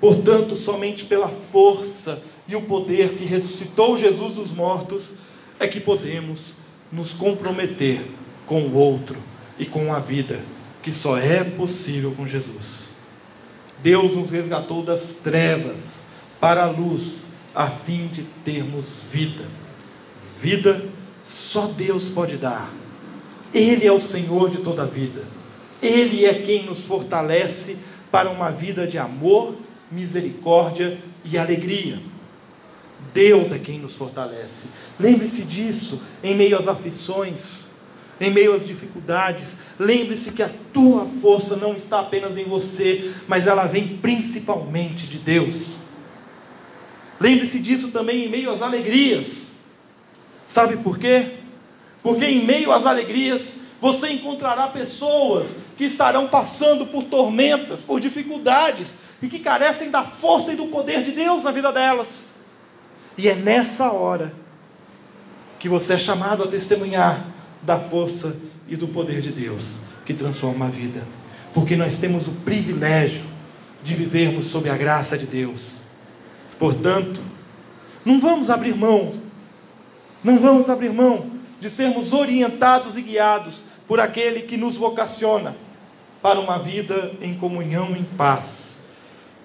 Portanto, 0.00 0.56
somente 0.56 1.04
pela 1.04 1.28
força 1.52 2.22
e 2.48 2.56
o 2.56 2.62
poder 2.62 3.10
que 3.10 3.24
ressuscitou 3.24 3.98
Jesus 3.98 4.34
dos 4.34 4.50
mortos 4.50 5.12
é 5.58 5.68
que 5.68 5.78
podemos 5.78 6.59
nos 6.92 7.12
comprometer 7.12 8.00
com 8.46 8.62
o 8.62 8.74
outro 8.74 9.16
e 9.58 9.64
com 9.64 9.92
a 9.92 9.98
vida, 9.98 10.40
que 10.82 10.90
só 10.90 11.16
é 11.18 11.44
possível 11.44 12.12
com 12.12 12.26
Jesus. 12.26 12.90
Deus 13.82 14.14
nos 14.14 14.30
resgatou 14.30 14.82
das 14.82 15.16
trevas 15.22 16.02
para 16.40 16.64
a 16.64 16.70
luz 16.70 17.20
a 17.54 17.68
fim 17.68 18.06
de 18.06 18.22
termos 18.44 18.86
vida. 19.12 19.44
Vida 20.40 20.84
só 21.24 21.66
Deus 21.66 22.06
pode 22.06 22.36
dar. 22.36 22.70
Ele 23.52 23.86
é 23.86 23.92
o 23.92 24.00
Senhor 24.00 24.50
de 24.50 24.58
toda 24.58 24.82
a 24.82 24.86
vida. 24.86 25.22
Ele 25.82 26.24
é 26.24 26.34
quem 26.34 26.64
nos 26.64 26.84
fortalece 26.84 27.76
para 28.10 28.30
uma 28.30 28.50
vida 28.50 28.86
de 28.86 28.98
amor, 28.98 29.54
misericórdia 29.90 30.98
e 31.24 31.38
alegria. 31.38 31.98
Deus 33.12 33.52
é 33.52 33.58
quem 33.58 33.78
nos 33.78 33.94
fortalece. 33.94 34.68
Lembre-se 34.98 35.42
disso 35.42 36.00
em 36.22 36.34
meio 36.34 36.58
às 36.58 36.68
aflições, 36.68 37.66
em 38.20 38.30
meio 38.30 38.54
às 38.54 38.66
dificuldades. 38.66 39.54
Lembre-se 39.78 40.32
que 40.32 40.42
a 40.42 40.50
tua 40.72 41.06
força 41.22 41.56
não 41.56 41.74
está 41.74 42.00
apenas 42.00 42.36
em 42.36 42.44
você, 42.44 43.12
mas 43.26 43.46
ela 43.46 43.66
vem 43.66 43.96
principalmente 43.96 45.06
de 45.06 45.18
Deus. 45.18 45.78
Lembre-se 47.18 47.58
disso 47.58 47.88
também 47.88 48.24
em 48.24 48.28
meio 48.28 48.50
às 48.50 48.62
alegrias. 48.62 49.50
Sabe 50.46 50.76
por 50.78 50.98
quê? 50.98 51.34
Porque 52.02 52.24
em 52.24 52.44
meio 52.44 52.72
às 52.72 52.86
alegrias 52.86 53.54
você 53.80 54.10
encontrará 54.10 54.68
pessoas 54.68 55.56
que 55.76 55.84
estarão 55.84 56.28
passando 56.28 56.86
por 56.86 57.04
tormentas, 57.04 57.80
por 57.80 58.00
dificuldades 58.00 58.88
e 59.22 59.28
que 59.28 59.38
carecem 59.38 59.90
da 59.90 60.02
força 60.02 60.52
e 60.52 60.56
do 60.56 60.66
poder 60.66 61.02
de 61.02 61.12
Deus 61.12 61.44
na 61.44 61.50
vida 61.50 61.72
delas. 61.72 62.29
E 63.20 63.28
é 63.28 63.34
nessa 63.34 63.92
hora 63.92 64.32
que 65.58 65.68
você 65.68 65.92
é 65.92 65.98
chamado 65.98 66.42
a 66.42 66.46
testemunhar 66.46 67.26
da 67.60 67.78
força 67.78 68.34
e 68.66 68.76
do 68.76 68.88
poder 68.88 69.20
de 69.20 69.30
Deus 69.30 69.76
que 70.06 70.14
transforma 70.14 70.64
a 70.64 70.70
vida. 70.70 71.02
Porque 71.52 71.76
nós 71.76 71.98
temos 71.98 72.26
o 72.26 72.30
privilégio 72.30 73.22
de 73.84 73.94
vivermos 73.94 74.46
sob 74.46 74.70
a 74.70 74.76
graça 74.76 75.18
de 75.18 75.26
Deus. 75.26 75.82
Portanto, 76.58 77.20
não 78.06 78.18
vamos 78.18 78.48
abrir 78.48 78.74
mão, 78.74 79.10
não 80.24 80.38
vamos 80.38 80.70
abrir 80.70 80.90
mão 80.90 81.30
de 81.60 81.68
sermos 81.68 82.14
orientados 82.14 82.96
e 82.96 83.02
guiados 83.02 83.56
por 83.86 84.00
aquele 84.00 84.44
que 84.44 84.56
nos 84.56 84.78
vocaciona 84.78 85.54
para 86.22 86.40
uma 86.40 86.58
vida 86.58 87.12
em 87.20 87.34
comunhão, 87.34 87.94
em 87.94 88.02
paz, 88.02 88.80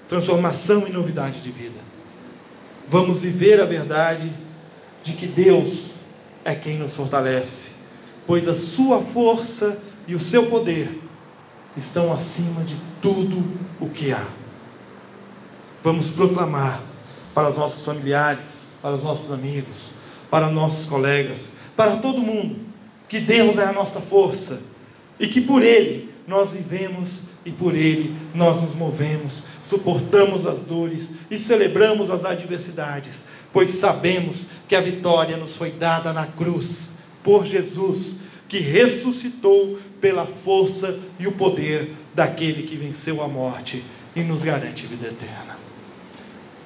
transformação 0.08 0.88
e 0.88 0.94
novidade 0.94 1.42
de 1.42 1.52
vida. 1.52 1.95
Vamos 2.88 3.22
viver 3.22 3.60
a 3.60 3.66
verdade 3.66 4.32
de 5.04 5.14
que 5.14 5.26
Deus 5.26 5.96
é 6.44 6.54
quem 6.54 6.78
nos 6.78 6.96
fortalece, 6.96 7.72
pois 8.28 8.48
a 8.48 8.56
sua 8.56 9.02
força 9.02 9.80
e 10.08 10.14
o 10.14 10.20
seu 10.20 10.48
poder 10.48 11.02
estão 11.76 12.14
acima 12.14 12.64
de 12.64 12.76
tudo 13.02 13.44
o 13.80 13.90
que 13.90 14.12
há. 14.12 14.26
Vamos 15.84 16.10
proclamar 16.10 16.82
para 17.34 17.50
os 17.50 17.58
nossos 17.58 17.84
familiares, 17.84 18.70
para 18.82 18.96
os 18.96 19.04
nossos 19.04 19.32
amigos, 19.32 19.76
para 20.30 20.50
nossos 20.50 20.86
colegas, 20.86 21.52
para 21.76 21.98
todo 21.98 22.20
mundo 22.20 22.56
que 23.08 23.20
Deus 23.20 23.58
é 23.58 23.66
a 23.66 23.74
nossa 23.74 24.00
força 24.00 24.62
e 25.20 25.28
que 25.28 25.42
por 25.42 25.62
Ele 25.62 26.14
nós 26.28 26.52
vivemos 26.52 27.22
e 27.46 27.52
por 27.52 27.76
Ele 27.76 28.16
nós 28.34 28.62
nos 28.62 28.76
movemos, 28.76 29.44
suportamos 29.66 30.46
as 30.46 30.62
dores 30.62 31.12
e 31.30 31.40
celebramos 31.40 32.10
as 32.12 32.24
adversidades, 32.24 33.26
pois 33.52 33.72
sabemos 33.72 34.46
que 34.68 34.76
a 34.76 34.82
vitória 34.82 35.38
nos 35.38 35.56
foi 35.56 35.72
dada 35.72 36.14
na 36.14 36.28
cruz 36.28 36.92
por 37.24 37.46
Jesus, 37.46 38.18
que 38.48 38.60
ressuscitou 38.60 39.80
pela 40.00 40.26
força 40.26 41.00
e 41.20 41.26
o 41.26 41.32
poder 41.32 41.92
daquele 42.14 42.64
que 42.64 42.76
venceu 42.76 43.24
a 43.24 43.28
morte 43.28 43.84
e 44.16 44.22
nos 44.22 44.44
garante 44.44 44.86
vida 44.86 45.08
eterna. 45.08 45.58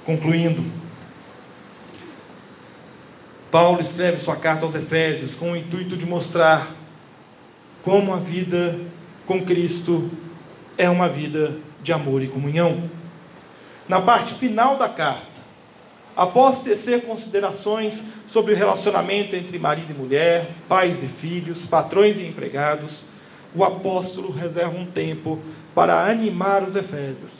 Concluindo, 0.06 0.64
Paulo 3.50 3.82
escreve 3.82 4.20
sua 4.20 4.36
carta 4.36 4.66
aos 4.66 4.76
Efésios 4.76 5.34
com 5.34 5.54
o 5.54 5.56
intuito 5.56 5.96
de 5.96 6.06
mostrar 6.06 6.76
como 7.82 8.14
a 8.14 8.18
vida 8.18 8.78
com 9.26 9.44
Cristo 9.44 10.12
é 10.78 10.90
uma 10.90 11.08
vida 11.08 11.58
de 11.82 11.92
amor 11.94 12.22
e 12.22 12.28
comunhão. 12.28 12.90
Na 13.88 14.02
parte 14.02 14.34
final 14.36 14.78
da 14.78 14.88
carta, 14.88 15.28
após 16.16 16.60
tecer 16.60 17.02
considerações 17.04 18.04
sobre 18.32 18.54
o 18.54 18.58
relacionamento 18.58 19.36
entre 19.36 19.58
marido 19.58 19.92
e 19.92 19.98
mulher, 19.98 20.52
pais 20.68 21.02
e 21.02 21.08
filhos, 21.08 21.66
patrões 21.66 22.18
e 22.20 22.24
empregados, 22.24 23.02
o 23.56 23.64
apóstolo 23.64 24.32
reserva 24.32 24.78
um 24.78 24.86
tempo 24.86 25.40
para 25.74 26.06
animar 26.06 26.62
os 26.64 26.76
efésios 26.76 27.32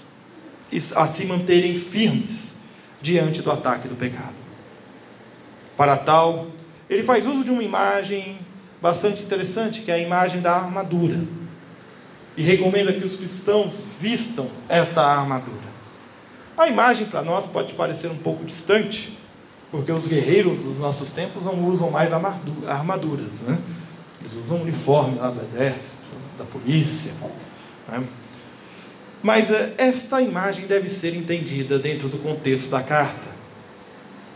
a 0.96 1.08
se 1.08 1.26
manterem 1.26 1.80
firmes 1.80 2.58
diante 3.02 3.42
do 3.42 3.52
ataque 3.52 3.88
do 3.88 3.96
pecado. 3.96 4.36
Para 5.76 5.98
tal, 5.98 6.48
ele 6.90 7.04
faz 7.04 7.26
uso 7.26 7.44
de 7.44 7.52
uma 7.52 7.64
imagem 7.64 8.38
bastante 8.82 9.24
interessante, 9.24 9.82
que 9.82 9.92
é 9.92 9.96
a 9.96 10.00
imagem 10.00 10.42
da 10.42 10.54
armadura. 10.54 11.20
E 12.40 12.42
recomenda 12.42 12.94
que 12.94 13.06
os 13.06 13.18
cristãos 13.18 13.74
vistam 14.00 14.48
esta 14.70 15.02
armadura. 15.02 15.58
A 16.58 16.70
imagem 16.70 17.06
para 17.06 17.22
nós 17.22 17.46
pode 17.46 17.74
parecer 17.74 18.10
um 18.10 18.16
pouco 18.16 18.46
distante, 18.46 19.20
porque 19.70 19.92
os 19.92 20.08
guerreiros 20.08 20.58
dos 20.60 20.80
nossos 20.80 21.12
tempos 21.12 21.44
não 21.44 21.62
usam 21.66 21.92
mais 21.92 22.14
armaduras, 22.14 23.42
né? 23.42 23.60
Eles 24.22 24.32
usam 24.46 24.62
uniforme 24.62 25.18
lá 25.18 25.30
do 25.32 25.42
exército, 25.42 25.92
da 26.38 26.46
polícia. 26.46 27.12
Né? 27.90 28.06
Mas 29.22 29.52
eh, 29.52 29.74
esta 29.78 30.22
imagem 30.22 30.66
deve 30.66 30.88
ser 30.88 31.14
entendida 31.14 31.78
dentro 31.78 32.08
do 32.08 32.20
contexto 32.20 32.70
da 32.70 32.82
carta. 32.82 33.28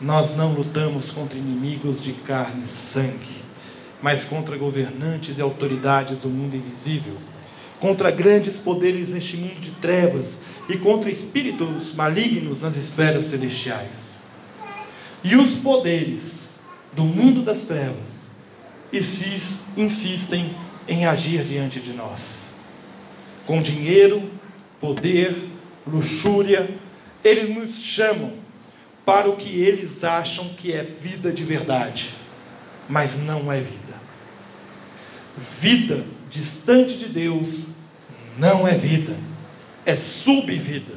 Nós 0.02 0.36
não 0.36 0.52
lutamos 0.52 1.10
contra 1.10 1.38
inimigos 1.38 2.04
de 2.04 2.12
carne 2.12 2.66
e 2.66 2.68
sangue, 2.68 3.44
mas 4.02 4.26
contra 4.26 4.58
governantes 4.58 5.38
e 5.38 5.42
autoridades 5.42 6.18
do 6.18 6.28
mundo 6.28 6.58
invisível, 6.58 7.16
contra 7.84 8.10
grandes 8.10 8.56
poderes 8.56 9.10
neste 9.10 9.36
mundo 9.36 9.60
de 9.60 9.72
trevas 9.72 10.40
e 10.70 10.78
contra 10.78 11.10
espíritos 11.10 11.94
malignos 11.94 12.62
nas 12.62 12.78
esferas 12.78 13.26
celestiais. 13.26 14.14
E 15.22 15.36
os 15.36 15.56
poderes 15.56 16.48
do 16.94 17.04
mundo 17.04 17.42
das 17.42 17.64
trevas 17.64 18.30
insistem 19.76 20.56
em 20.88 21.06
agir 21.06 21.44
diante 21.44 21.82
de 21.82 21.92
nós. 21.92 22.52
Com 23.46 23.62
dinheiro, 23.62 24.32
poder, 24.80 25.36
luxúria, 25.86 26.70
eles 27.22 27.54
nos 27.54 27.76
chamam 27.84 28.32
para 29.06 29.30
o 29.30 29.36
que 29.36 29.60
eles 29.60 30.06
acham 30.06 30.54
que 30.56 30.72
é 30.72 30.84
vida 30.84 31.34
de 31.34 31.44
verdade, 31.44 32.12
mas 32.88 33.22
não 33.22 33.52
é 33.52 33.60
vida. 33.60 33.94
Vida 35.60 36.06
distante 36.32 36.96
de 36.98 37.10
Deus 37.10 37.73
não 38.38 38.68
é 38.68 38.76
vida, 38.76 39.16
é 39.86 39.96
subvida. 39.96 40.94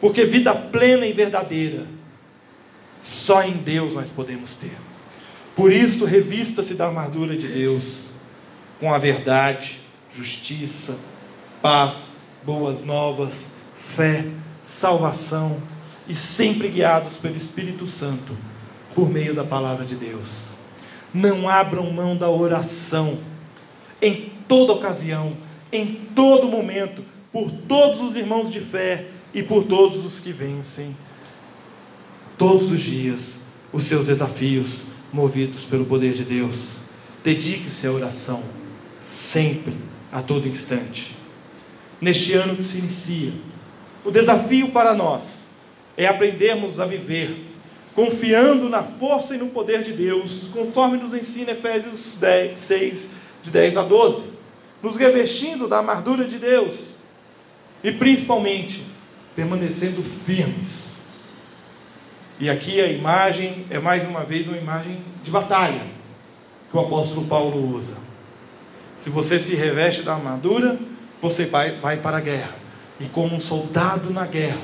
Porque 0.00 0.24
vida 0.24 0.54
plena 0.54 1.06
e 1.06 1.12
verdadeira, 1.12 1.86
só 3.02 3.42
em 3.42 3.52
Deus 3.52 3.94
nós 3.94 4.08
podemos 4.08 4.56
ter. 4.56 4.76
Por 5.54 5.72
isso, 5.72 6.04
revista-se 6.04 6.74
da 6.74 6.86
armadura 6.86 7.36
de 7.36 7.48
Deus, 7.48 8.08
com 8.78 8.92
a 8.92 8.98
verdade, 8.98 9.78
justiça, 10.14 10.98
paz, 11.62 12.12
boas 12.44 12.84
novas, 12.84 13.52
fé, 13.78 14.24
salvação 14.64 15.56
e 16.06 16.14
sempre 16.14 16.68
guiados 16.68 17.14
pelo 17.14 17.36
Espírito 17.36 17.86
Santo, 17.86 18.36
por 18.94 19.08
meio 19.08 19.34
da 19.34 19.44
palavra 19.44 19.86
de 19.86 19.94
Deus. 19.94 20.28
Não 21.12 21.48
abram 21.48 21.90
mão 21.90 22.16
da 22.16 22.28
oração, 22.28 23.18
em 24.02 24.30
toda 24.46 24.74
ocasião, 24.74 25.32
em 25.72 26.00
todo 26.14 26.48
momento, 26.48 27.02
por 27.32 27.50
todos 27.68 28.00
os 28.00 28.16
irmãos 28.16 28.50
de 28.50 28.60
fé 28.60 29.06
e 29.34 29.42
por 29.42 29.64
todos 29.64 30.04
os 30.04 30.20
que 30.20 30.32
vencem, 30.32 30.96
todos 32.38 32.70
os 32.70 32.80
dias, 32.80 33.38
os 33.72 33.84
seus 33.84 34.06
desafios, 34.06 34.84
movidos 35.12 35.64
pelo 35.64 35.84
poder 35.84 36.12
de 36.12 36.24
Deus. 36.24 36.76
Dedique-se 37.22 37.86
à 37.86 37.90
oração, 37.90 38.42
sempre, 39.00 39.74
a 40.12 40.22
todo 40.22 40.48
instante. 40.48 41.14
Neste 42.00 42.34
ano 42.34 42.56
que 42.56 42.62
se 42.62 42.78
inicia, 42.78 43.32
o 44.04 44.10
desafio 44.10 44.68
para 44.68 44.94
nós 44.94 45.46
é 45.96 46.06
aprendermos 46.06 46.78
a 46.78 46.86
viver 46.86 47.46
confiando 47.96 48.68
na 48.68 48.82
força 48.82 49.34
e 49.34 49.38
no 49.38 49.46
poder 49.46 49.82
de 49.82 49.94
Deus, 49.94 50.48
conforme 50.52 50.98
nos 50.98 51.14
ensina 51.14 51.52
Efésios 51.52 52.14
10, 52.20 52.60
6, 52.60 53.10
de 53.42 53.50
10 53.50 53.76
a 53.78 53.82
12, 53.82 54.22
nos 54.82 54.96
revestindo 54.96 55.66
da 55.68 55.78
armadura 55.78 56.24
de 56.26 56.38
Deus 56.38 56.96
e 57.82 57.92
principalmente 57.92 58.82
permanecendo 59.34 60.02
firmes. 60.02 60.96
E 62.38 62.50
aqui 62.50 62.80
a 62.80 62.86
imagem 62.86 63.64
é 63.70 63.78
mais 63.78 64.06
uma 64.06 64.22
vez 64.22 64.46
uma 64.46 64.58
imagem 64.58 64.98
de 65.24 65.30
batalha 65.30 65.82
que 66.70 66.76
o 66.76 66.80
apóstolo 66.80 67.26
Paulo 67.26 67.74
usa. 67.74 67.94
Se 68.96 69.10
você 69.10 69.38
se 69.38 69.54
reveste 69.54 70.02
da 70.02 70.14
armadura, 70.14 70.78
você 71.20 71.46
vai, 71.46 71.72
vai 71.72 71.96
para 71.96 72.18
a 72.18 72.20
guerra. 72.20 72.54
E 73.00 73.04
como 73.06 73.36
um 73.36 73.40
soldado 73.40 74.10
na 74.10 74.26
guerra, 74.26 74.60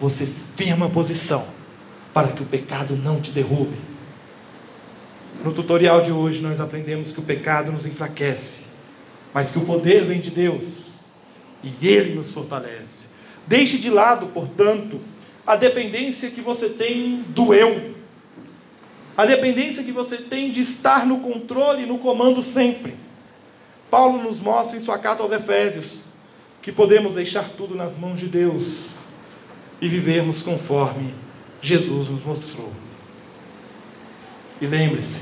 você 0.00 0.26
firma 0.56 0.86
a 0.86 0.90
posição 0.90 1.46
para 2.12 2.28
que 2.28 2.42
o 2.42 2.46
pecado 2.46 2.96
não 2.96 3.20
te 3.20 3.30
derrube. 3.30 3.76
No 5.44 5.52
tutorial 5.52 6.02
de 6.02 6.12
hoje 6.12 6.40
nós 6.40 6.60
aprendemos 6.60 7.12
que 7.12 7.20
o 7.20 7.22
pecado 7.22 7.72
nos 7.72 7.84
enfraquece, 7.84 8.63
mas 9.34 9.50
que 9.50 9.58
o 9.58 9.66
poder 9.66 10.04
vem 10.04 10.20
de 10.20 10.30
Deus 10.30 10.92
e 11.62 11.86
Ele 11.86 12.14
nos 12.14 12.32
fortalece. 12.32 13.08
Deixe 13.46 13.76
de 13.76 13.90
lado, 13.90 14.28
portanto, 14.28 15.00
a 15.44 15.56
dependência 15.56 16.30
que 16.30 16.40
você 16.40 16.68
tem 16.68 17.24
do 17.28 17.52
eu, 17.52 17.94
a 19.16 19.26
dependência 19.26 19.82
que 19.82 19.92
você 19.92 20.16
tem 20.16 20.50
de 20.50 20.60
estar 20.60 21.04
no 21.04 21.18
controle, 21.20 21.84
no 21.84 21.98
comando 21.98 22.42
sempre. 22.42 22.94
Paulo 23.90 24.22
nos 24.22 24.40
mostra 24.40 24.78
em 24.78 24.82
sua 24.82 24.98
carta 24.98 25.22
aos 25.22 25.32
Efésios 25.32 26.04
que 26.62 26.72
podemos 26.72 27.14
deixar 27.14 27.50
tudo 27.50 27.74
nas 27.74 27.96
mãos 27.96 28.18
de 28.18 28.26
Deus 28.26 28.96
e 29.80 29.88
vivermos 29.88 30.40
conforme 30.40 31.12
Jesus 31.60 32.08
nos 32.08 32.24
mostrou. 32.24 32.72
E 34.60 34.66
lembre-se, 34.66 35.20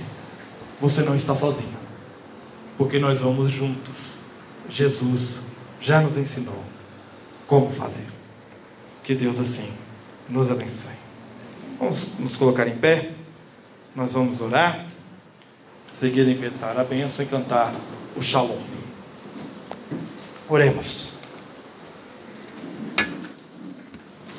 você 0.80 1.02
não 1.02 1.16
está 1.16 1.34
sozinho, 1.34 1.71
porque 2.76 2.98
nós 2.98 3.20
vamos 3.20 3.50
juntos. 3.50 4.18
Jesus 4.68 5.40
já 5.80 6.00
nos 6.00 6.16
ensinou 6.16 6.62
como 7.46 7.70
fazer. 7.72 8.06
Que 9.04 9.14
Deus 9.14 9.38
assim 9.38 9.70
nos 10.28 10.50
abençoe. 10.50 10.92
Vamos 11.78 12.06
nos 12.18 12.36
colocar 12.36 12.68
em 12.68 12.76
pé, 12.76 13.10
nós 13.94 14.12
vamos 14.12 14.40
orar, 14.40 14.86
seguir 15.98 16.26
inventar 16.28 16.78
a 16.78 16.84
bênção 16.84 17.24
e 17.24 17.28
cantar 17.28 17.74
o 18.16 18.22
Shalom. 18.22 18.60
Oremos. 20.48 21.08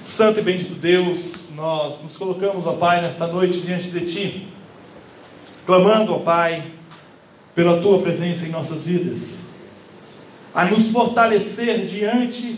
Santo 0.05 0.39
e 0.39 0.43
bendito 0.43 0.75
Deus, 0.75 1.49
nós 1.55 2.01
nos 2.03 2.15
colocamos, 2.15 2.67
ó 2.67 2.73
Pai, 2.73 3.01
nesta 3.01 3.27
noite 3.27 3.59
diante 3.59 3.89
de 3.89 4.01
Ti, 4.01 4.47
clamando, 5.65 6.13
ó 6.13 6.19
Pai, 6.19 6.71
pela 7.55 7.81
Tua 7.81 8.01
presença 8.01 8.45
em 8.45 8.49
nossas 8.49 8.85
vidas, 8.85 9.43
a 10.53 10.65
nos 10.65 10.89
fortalecer 10.89 11.85
diante 11.85 12.57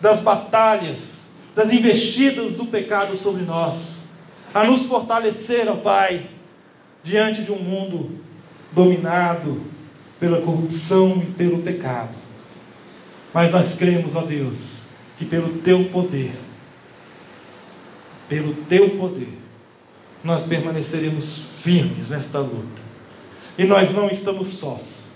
das 0.00 0.20
batalhas, 0.20 1.26
das 1.54 1.72
investidas 1.72 2.54
do 2.54 2.66
pecado 2.66 3.16
sobre 3.16 3.42
nós, 3.42 4.02
a 4.52 4.64
nos 4.64 4.86
fortalecer, 4.86 5.68
ó 5.68 5.76
Pai, 5.76 6.26
diante 7.02 7.42
de 7.42 7.52
um 7.52 7.58
mundo 7.58 8.10
dominado 8.72 9.60
pela 10.18 10.40
corrupção 10.40 11.22
e 11.22 11.32
pelo 11.32 11.62
pecado. 11.62 12.14
Mas 13.32 13.52
nós 13.52 13.74
cremos, 13.74 14.16
ó 14.16 14.22
Deus, 14.22 14.82
que 15.18 15.24
pelo 15.24 15.58
Teu 15.60 15.84
poder, 15.84 16.32
pelo 18.28 18.54
teu 18.64 18.90
poder, 18.90 19.38
nós 20.24 20.44
permaneceremos 20.46 21.42
firmes 21.62 22.10
nesta 22.10 22.40
luta. 22.40 22.85
E 23.58 23.64
nós 23.64 23.92
não 23.94 24.08
estamos 24.08 24.54
sós. 24.54 25.06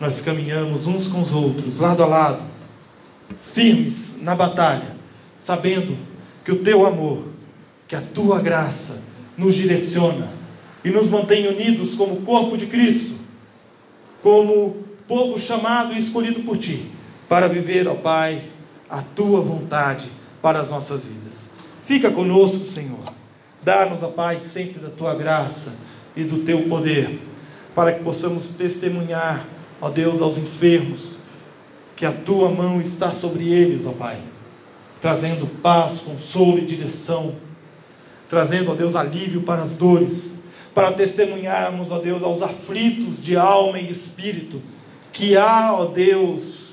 Nós 0.00 0.20
caminhamos 0.20 0.86
uns 0.86 1.06
com 1.06 1.22
os 1.22 1.32
outros, 1.32 1.78
lado 1.78 2.02
a 2.02 2.06
lado, 2.06 2.42
firmes 3.52 4.20
na 4.20 4.34
batalha, 4.34 4.96
sabendo 5.44 5.96
que 6.44 6.50
o 6.50 6.62
teu 6.62 6.84
amor, 6.84 7.24
que 7.86 7.94
a 7.94 8.00
tua 8.00 8.40
graça 8.40 9.00
nos 9.36 9.54
direciona 9.54 10.28
e 10.84 10.90
nos 10.90 11.08
mantém 11.08 11.46
unidos 11.46 11.94
como 11.94 12.22
corpo 12.22 12.56
de 12.56 12.66
Cristo, 12.66 13.14
como 14.22 14.84
povo 15.06 15.38
chamado 15.38 15.92
e 15.92 15.98
escolhido 15.98 16.40
por 16.40 16.58
ti, 16.58 16.90
para 17.28 17.48
viver, 17.48 17.86
ó 17.86 17.94
Pai, 17.94 18.42
a 18.88 19.02
tua 19.02 19.40
vontade 19.40 20.06
para 20.42 20.60
as 20.60 20.70
nossas 20.70 21.02
vidas. 21.04 21.34
Fica 21.86 22.10
conosco, 22.10 22.64
Senhor. 22.64 23.04
Dá-nos 23.62 24.02
a 24.02 24.08
paz 24.08 24.42
sempre 24.44 24.80
da 24.80 24.90
tua 24.90 25.14
graça 25.14 25.72
e 26.16 26.22
do 26.24 26.44
teu 26.44 26.68
poder, 26.68 27.18
para 27.74 27.92
que 27.92 28.04
possamos 28.04 28.48
testemunhar, 28.48 29.46
ó 29.80 29.90
Deus, 29.90 30.22
aos 30.22 30.38
enfermos, 30.38 31.16
que 31.96 32.06
a 32.06 32.12
tua 32.12 32.48
mão 32.48 32.80
está 32.80 33.12
sobre 33.12 33.52
eles, 33.52 33.86
ó 33.86 33.92
Pai, 33.92 34.18
trazendo 35.00 35.46
paz, 35.60 35.98
consolo 35.98 36.58
e 36.58 36.64
direção, 36.64 37.34
trazendo, 38.28 38.70
ó 38.70 38.74
Deus, 38.74 38.96
alívio 38.96 39.42
para 39.42 39.62
as 39.62 39.76
dores, 39.76 40.38
para 40.74 40.92
testemunharmos, 40.92 41.90
ó 41.90 41.98
Deus, 41.98 42.22
aos 42.22 42.42
aflitos 42.42 43.22
de 43.22 43.36
alma 43.36 43.78
e 43.78 43.90
espírito, 43.90 44.60
que 45.12 45.36
há, 45.36 45.72
ó 45.72 45.86
Deus, 45.86 46.72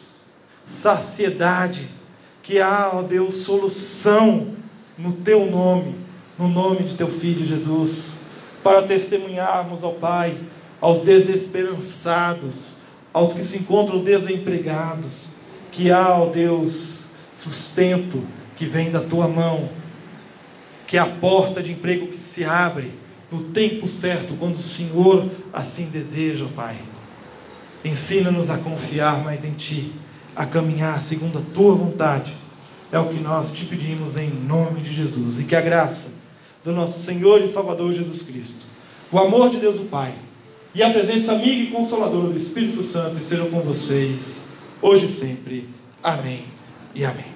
saciedade, 0.67 1.87
que 2.41 2.59
há, 2.59 2.91
ó 2.93 3.01
Deus, 3.01 3.37
solução 3.37 4.47
no 4.97 5.13
teu 5.13 5.45
nome, 5.45 5.95
no 6.37 6.47
nome 6.47 6.83
de 6.83 6.95
teu 6.95 7.07
filho 7.07 7.45
Jesus, 7.45 8.15
para 8.63 8.83
testemunharmos 8.83 9.83
ao 9.83 9.93
Pai, 9.93 10.35
aos 10.81 11.01
desesperançados, 11.01 12.55
aos 13.13 13.33
que 13.33 13.43
se 13.43 13.57
encontram 13.57 14.03
desempregados, 14.03 15.27
que 15.71 15.91
há, 15.91 16.17
ó 16.17 16.25
Deus, 16.25 17.03
sustento 17.35 18.21
que 18.57 18.65
vem 18.65 18.89
da 18.89 18.99
tua 18.99 19.27
mão, 19.27 19.69
que 20.87 20.97
é 20.97 20.99
a 20.99 21.05
porta 21.05 21.61
de 21.61 21.71
emprego 21.71 22.07
que 22.07 22.19
se 22.19 22.43
abre 22.43 22.91
no 23.31 23.43
tempo 23.43 23.87
certo, 23.87 24.33
quando 24.37 24.57
o 24.57 24.63
Senhor 24.63 25.29
assim 25.53 25.85
deseja, 25.85 26.45
Pai. 26.53 26.75
Ensina-nos 27.85 28.49
a 28.49 28.57
confiar 28.57 29.23
mais 29.23 29.45
em 29.45 29.51
Ti, 29.51 29.93
a 30.35 30.45
caminhar 30.45 30.99
segundo 31.01 31.37
a 31.37 31.53
Tua 31.53 31.75
vontade 31.75 32.35
é 32.91 32.99
o 32.99 33.07
que 33.07 33.19
nós 33.21 33.49
te 33.51 33.65
pedimos 33.65 34.17
em 34.17 34.29
nome 34.29 34.81
de 34.81 34.91
Jesus. 34.91 35.39
E 35.39 35.43
que 35.43 35.55
a 35.55 35.61
graça 35.61 36.09
do 36.63 36.73
nosso 36.73 36.99
Senhor 36.99 37.41
e 37.41 37.47
Salvador 37.47 37.93
Jesus 37.93 38.21
Cristo, 38.21 38.65
o 39.11 39.17
amor 39.17 39.49
de 39.49 39.57
Deus 39.57 39.79
o 39.79 39.85
Pai 39.85 40.13
e 40.73 40.81
a 40.81 40.89
presença 40.89 41.33
amiga 41.33 41.63
e 41.63 41.67
consoladora 41.67 42.29
do 42.29 42.37
Espírito 42.37 42.83
Santo 42.83 43.19
estejam 43.19 43.49
com 43.49 43.59
vocês, 43.61 44.45
hoje 44.81 45.05
e 45.05 45.09
sempre. 45.09 45.69
Amém 46.01 46.45
e 46.95 47.03
amém. 47.03 47.30